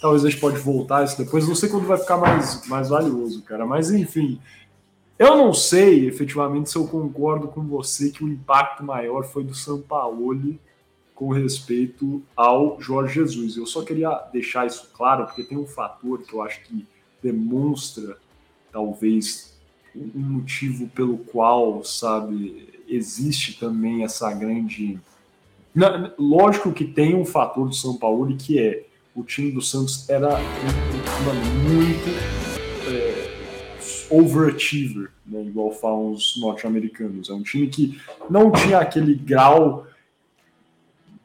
[0.00, 1.46] Talvez a gente pode voltar isso depois.
[1.46, 3.66] Não sei quando vai ficar mais, mais valioso, cara.
[3.66, 4.40] Mas enfim,
[5.18, 9.54] eu não sei efetivamente se eu concordo com você que o impacto maior foi do
[9.54, 10.58] Sampaoli
[11.14, 13.58] com respeito ao Jorge Jesus.
[13.58, 16.86] Eu só queria deixar isso claro, porque tem um fator que eu acho que
[17.22, 18.16] demonstra,
[18.72, 19.54] talvez,
[19.94, 24.98] um motivo pelo qual, sabe, existe também essa grande.
[26.18, 28.84] Lógico que tem um fator do São Paulo que é
[29.14, 30.38] o time do Santos era
[31.68, 32.10] muito
[32.88, 33.30] é,
[34.10, 37.28] overachiever, né, igual falam os norte-americanos.
[37.28, 39.86] É um time que não tinha aquele grau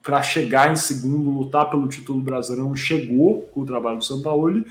[0.02, 4.64] para chegar em segundo, lutar pelo título brasileiro, chegou com o trabalho do São Paulo.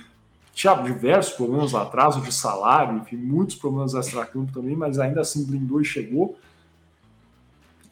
[0.54, 5.80] Tinha diversos problemas, atraso de salário, enfim, muitos problemas extra-campo também, mas ainda assim blindou
[5.80, 6.38] e chegou.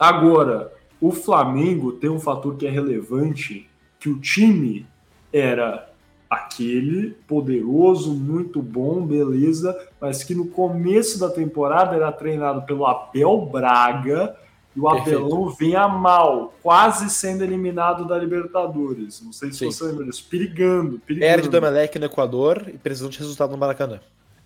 [0.02, 4.84] Agora, o Flamengo tem um fator que é relevante, que o time
[5.32, 5.88] era
[6.28, 13.46] aquele poderoso, muito bom, beleza, mas que no começo da temporada era treinado pelo Abel
[13.46, 14.34] Braga
[14.74, 15.18] e o Perfeito.
[15.20, 19.22] Abelão vinha mal, quase sendo eliminado da Libertadores.
[19.22, 19.66] Não sei se Sim.
[19.66, 20.26] você lembra disso.
[20.28, 21.32] Perigando, perigando.
[21.32, 24.00] Perde do Emelec no Equador e precisam de resultado no Maracanã.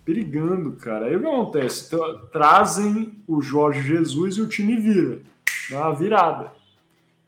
[0.05, 1.07] Perigando, cara.
[1.07, 1.89] Aí o que acontece?
[2.31, 5.19] Trazem o Jorge Jesus e o time vira.
[5.69, 6.51] Dá uma virada.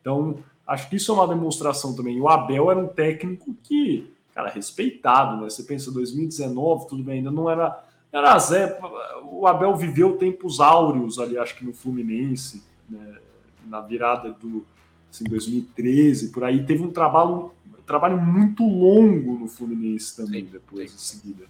[0.01, 2.21] Então, Acho que isso é uma demonstração também.
[2.21, 5.49] O Abel era um técnico que, cara, respeitado, né?
[5.49, 7.83] Você pensa 2019, tudo bem, ainda não era.
[8.13, 8.79] Era Zé.
[9.23, 13.17] O Abel viveu tempos áureos ali, acho que no Fluminense, né?
[13.65, 14.63] na virada do
[15.11, 16.63] assim, 2013, por aí.
[16.63, 20.97] Teve um trabalho, um trabalho muito longo no Fluminense também, sim, depois, sim.
[20.97, 21.45] em seguida.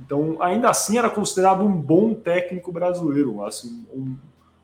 [0.00, 4.16] Então, ainda assim, era considerado um bom técnico brasileiro, assim, um,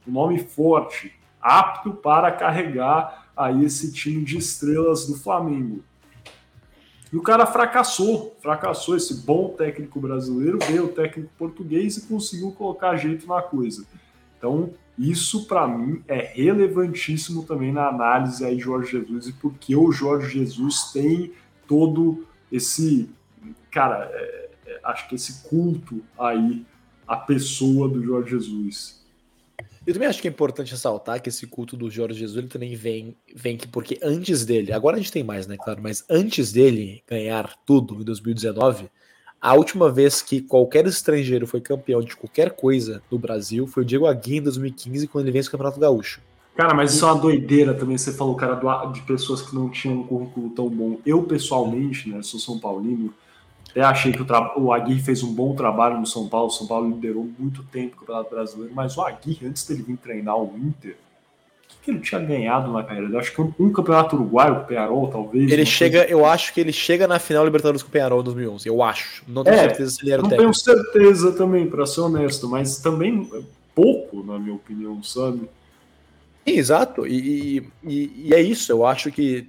[0.05, 1.12] um nome forte,
[1.45, 5.84] apto para carregar aí esse time de estrelas do Flamengo.
[7.12, 12.51] E o cara fracassou, fracassou esse bom técnico brasileiro, veio o técnico português e conseguiu
[12.53, 13.84] colocar jeito na coisa.
[14.38, 19.76] Então, isso para mim é relevantíssimo também na análise aí de Jorge Jesus e porque
[19.76, 21.32] o Jorge Jesus tem
[21.68, 23.11] todo esse,
[23.70, 26.64] cara, é, é, acho que esse culto aí
[27.07, 29.03] a pessoa do Jorge Jesus.
[29.87, 32.74] Eu também acho que é importante ressaltar que esse culto do Jorge Jesus ele também
[32.74, 36.53] vem, vem que porque antes dele, agora a gente tem mais, né, claro, mas antes
[36.53, 38.89] dele ganhar tudo em 2019,
[39.45, 43.87] a última vez que qualquer estrangeiro foi campeão de qualquer coisa no Brasil foi o
[43.87, 46.22] Diego Aguirre em 2015, quando ele vence o Campeonato Gaúcho.
[46.57, 47.99] Cara, mas isso é uma doideira também.
[47.99, 50.99] Você falou, cara, de pessoas que não tinham um currículo tão bom.
[51.05, 53.12] Eu, pessoalmente, né, sou São Paulino,
[53.75, 56.47] até achei que o, o Aguirre fez um bom trabalho no São Paulo.
[56.47, 59.97] O São Paulo liderou muito tempo o Campeonato Brasileiro, mas o Aguirre, antes dele vir
[59.97, 63.11] treinar o Inter, o que, que ele tinha ganhado na carreira?
[63.11, 65.51] Eu acho que um, um campeonato uruguaio com o Penharol, talvez.
[65.51, 66.12] Ele chega, coisa...
[66.12, 68.68] eu acho que ele chega na final Libertadores com o Penharol em 2011.
[68.68, 69.25] Eu acho.
[69.27, 70.45] Não tenho é, certeza se ele era o técnico.
[70.45, 73.29] Não tenho certeza também, para ser honesto, mas também
[73.75, 75.41] pouco, na minha opinião, sabe?
[76.47, 77.09] Sim, exato.
[77.09, 78.70] E, e, e, é isso.
[78.70, 79.49] Eu acho que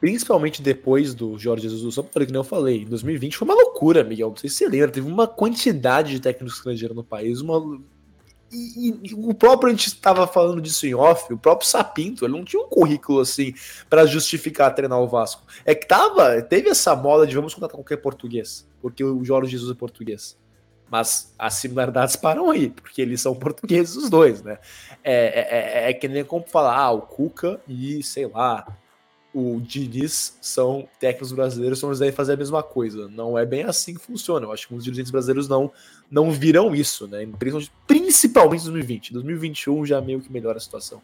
[0.00, 3.48] principalmente depois do Jorge Jesus do São Paulo, que nem eu falei, em 2020 foi
[3.48, 4.30] uma loucura, Miguel.
[4.30, 7.80] Não sei se você lembra, teve uma quantidade de técnicos estrangeiros no país, uma.
[8.52, 12.32] E, e, o próprio, a gente estava falando disso em off, o próprio Sapinto, ele
[12.32, 13.52] não tinha um currículo assim
[13.90, 15.42] para justificar treinar o Vasco.
[15.64, 19.70] É que tava, teve essa moda de vamos contratar qualquer português, porque o Jorge Jesus
[19.70, 20.38] é português.
[20.88, 24.58] Mas as similaridades param aí, porque eles são portugueses os dois, né?
[25.02, 28.64] É, é, é, é que nem como falar, ah, o Cuca e sei lá,
[29.38, 33.06] o Diniz são técnicos brasileiros, então eles devem fazer a mesma coisa.
[33.06, 34.46] Não é bem assim que funciona.
[34.46, 35.70] Eu acho que os dirigentes brasileiros não,
[36.10, 37.28] não viram isso, né?
[37.38, 39.12] Principalmente, principalmente em 2020.
[39.12, 41.02] 2021 já meio que melhora a situação.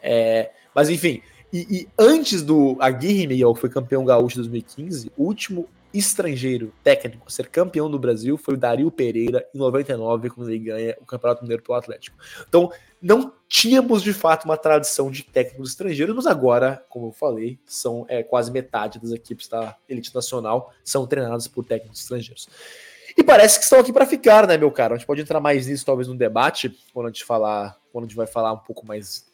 [0.00, 1.22] É, mas enfim,
[1.52, 6.72] e, e, antes do Aguirre Miguel, que foi campeão gaúcho em 2015, o último estrangeiro
[6.82, 11.04] técnico ser campeão do Brasil foi o Dario Pereira em 99, quando ele ganha o
[11.04, 12.16] Campeonato Mineiro pelo Atlético.
[12.48, 12.70] Então,
[13.00, 18.06] não tínhamos de fato uma tradição de técnicos estrangeiros, mas agora, como eu falei, são
[18.08, 22.48] é, quase metade das equipes da elite nacional são treinadas por técnicos estrangeiros.
[23.16, 24.94] E parece que estão aqui para ficar, né, meu caro?
[24.94, 28.08] A gente pode entrar mais nisso, talvez, no debate, quando a gente falar, quando a
[28.08, 29.26] gente vai falar um pouco mais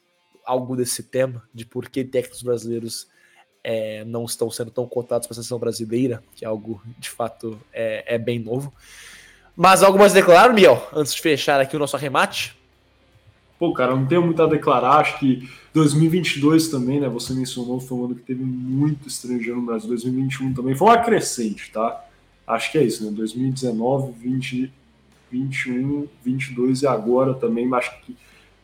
[0.45, 3.07] algo desse tema, de por que técnicos brasileiros
[3.71, 7.61] é, não estão sendo tão cotados para a seleção brasileira, que é algo de fato
[7.71, 8.73] é, é bem novo.
[9.55, 12.57] Mas algo mais a declarar, Miel, antes de fechar aqui o nosso arremate?
[13.59, 15.01] Pô, cara, não tenho muito a declarar.
[15.01, 17.11] Acho que 2022 também, né?
[17.11, 19.89] Você mencionou, foi um ano que teve muito estrangeiro no Brasil.
[19.89, 22.07] 2021 também foi uma crescente, tá?
[22.47, 23.11] Acho que é isso, né?
[23.11, 24.73] 2019, 20,
[25.31, 28.17] 21, 22 e agora também, acho que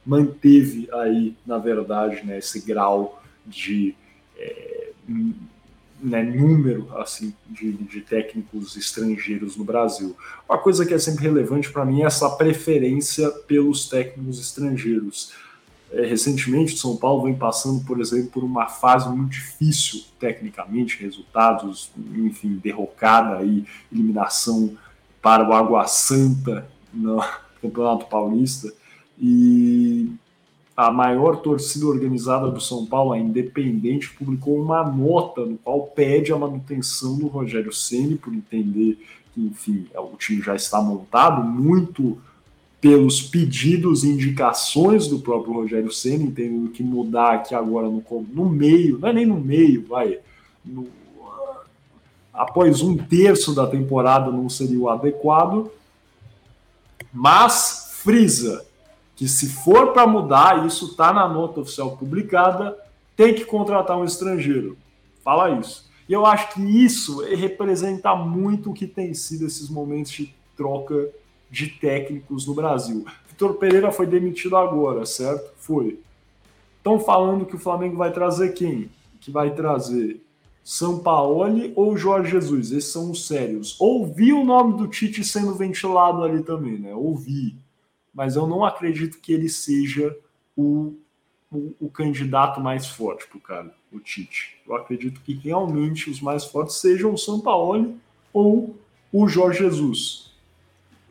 [0.06, 3.94] manteve aí, na verdade, né, esse grau de
[4.36, 4.73] é,
[5.06, 10.16] né, número assim de, de, técnicos estrangeiros no Brasil.
[10.48, 15.32] Uma coisa que é sempre relevante para mim é essa preferência pelos técnicos estrangeiros.
[15.90, 21.00] É, recentemente, o São Paulo vem passando, por exemplo, por uma fase muito difícil tecnicamente,
[21.00, 24.76] resultados, enfim, derrocada e eliminação
[25.22, 27.22] para o Água Santa no
[27.62, 28.72] Campeonato Paulista.
[29.18, 30.12] E
[30.76, 36.32] a maior torcida organizada do São Paulo, a Independente, publicou uma nota no qual pede
[36.32, 38.98] a manutenção do Rogério Ceni por entender
[39.32, 42.18] que, enfim, é, o time já está montado, muito
[42.80, 48.02] pelos pedidos e indicações do próprio Rogério Ceni, entendendo que mudar aqui agora no,
[48.32, 50.18] no meio, não é nem no meio, vai,
[50.64, 50.88] no,
[52.32, 55.70] após um terço da temporada não seria o adequado,
[57.12, 58.66] mas frisa
[59.16, 62.76] que se for para mudar, isso está na nota oficial publicada,
[63.16, 64.76] tem que contratar um estrangeiro.
[65.22, 65.88] Fala isso.
[66.08, 71.08] E eu acho que isso representa muito o que tem sido esses momentos de troca
[71.50, 73.04] de técnicos no Brasil.
[73.28, 75.52] Vitor Pereira foi demitido agora, certo?
[75.56, 76.00] Foi.
[76.76, 78.90] Estão falando que o Flamengo vai trazer quem?
[79.20, 80.20] Que vai trazer
[80.62, 81.44] São Paulo
[81.74, 82.72] ou Jorge Jesus?
[82.72, 83.80] Esses são os sérios.
[83.80, 86.94] Ouvi o nome do Tite sendo ventilado ali também, né?
[86.94, 87.56] Ouvi
[88.14, 90.16] mas eu não acredito que ele seja
[90.56, 90.94] o,
[91.50, 94.56] o, o candidato mais forte para o cara, o Tite.
[94.66, 97.94] Eu acredito que realmente os mais fortes sejam o São Paulo
[98.32, 98.76] ou
[99.12, 100.32] o Jorge Jesus.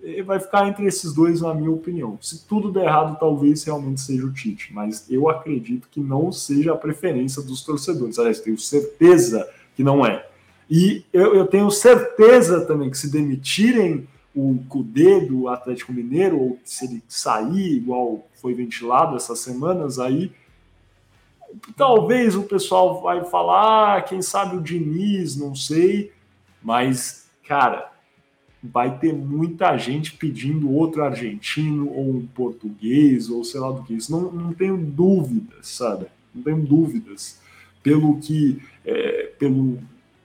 [0.01, 2.17] Ele vai ficar entre esses dois, na minha opinião.
[2.21, 6.73] Se tudo der errado, talvez realmente seja o Tite, mas eu acredito que não seja
[6.73, 8.19] a preferência dos torcedores.
[8.19, 10.27] Aliás, tenho certeza que não é.
[10.69, 16.59] E eu, eu tenho certeza também que se demitirem o Cudê do Atlético Mineiro, ou
[16.63, 20.31] se ele sair, igual foi ventilado essas semanas, aí
[21.75, 26.11] talvez o pessoal vai falar, ah, quem sabe o Diniz, não sei,
[26.63, 27.91] mas, cara,
[28.63, 33.93] vai ter muita gente pedindo outro argentino, ou um português, ou sei lá do que
[33.93, 34.11] isso.
[34.11, 36.05] Não, não tenho dúvidas, sabe?
[36.33, 37.41] Não tenho dúvidas.
[37.83, 39.77] Pelo que, é, pelo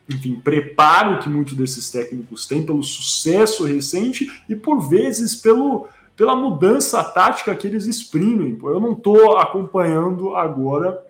[0.09, 5.87] enfim, preparo que muitos desses técnicos têm, pelo sucesso recente e, por vezes, pelo,
[6.17, 8.59] pela mudança tática que eles exprimem.
[8.63, 11.05] Eu não estou acompanhando agora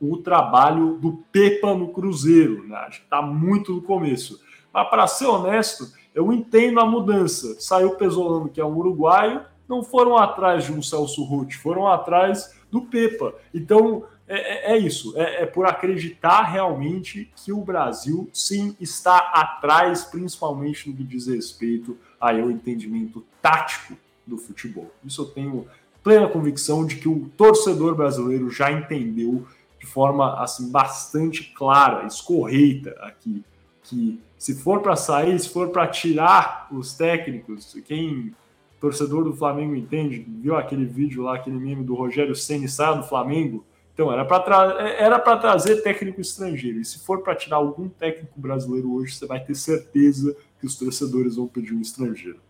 [0.00, 2.86] o trabalho do Pepa no Cruzeiro, né?
[2.90, 4.40] está muito no começo.
[4.72, 7.56] Mas, para ser honesto, eu entendo a mudança.
[7.58, 12.54] Saiu Pesolano, que é um uruguaio, não foram atrás de um Celso Ruth, foram atrás
[12.70, 13.34] do Pepa.
[13.52, 19.18] Então, é, é, é isso, é, é, por acreditar realmente que o Brasil, sim, está
[19.18, 24.88] atrás, principalmente no que diz respeito ao entendimento tático do futebol.
[25.04, 25.66] Isso eu tenho
[26.00, 29.44] plena convicção de que o torcedor brasileiro já entendeu
[29.80, 33.42] de forma assim bastante clara, escorreita aqui,
[33.82, 38.32] que se for para sair, se for para tirar os técnicos, quem
[38.80, 43.02] torcedor do Flamengo entende, viu aquele vídeo lá, aquele meme do Rogério Ceni sai do
[43.02, 43.64] Flamengo,
[44.00, 46.80] então, era para tra era trazer técnico estrangeiro.
[46.80, 50.74] E se for para tirar algum técnico brasileiro hoje, você vai ter certeza que os
[50.74, 52.40] torcedores vão pedir um estrangeiro.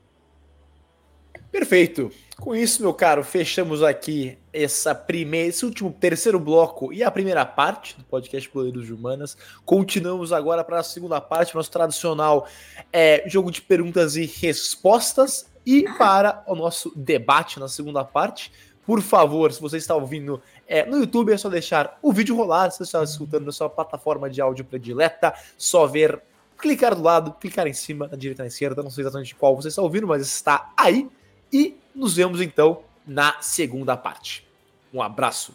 [1.51, 2.12] Perfeito.
[2.38, 7.44] Com isso, meu caro, fechamos aqui essa primeira, esse último terceiro bloco e a primeira
[7.44, 9.36] parte do podcast Goleiros de Humanas.
[9.64, 12.47] Continuamos agora para a segunda parte, nosso tradicional
[12.93, 18.52] é, jogo de perguntas e respostas e para o nosso debate na segunda parte.
[18.90, 22.72] Por favor, se você está ouvindo é, no YouTube, é só deixar o vídeo rolar.
[22.72, 26.20] Se você está escutando na sua plataforma de áudio predileta, só ver,
[26.58, 28.82] clicar do lado, clicar em cima, na direita, na esquerda.
[28.82, 31.08] Não sei exatamente qual você está ouvindo, mas está aí.
[31.52, 34.44] E nos vemos então na segunda parte.
[34.92, 35.54] Um abraço.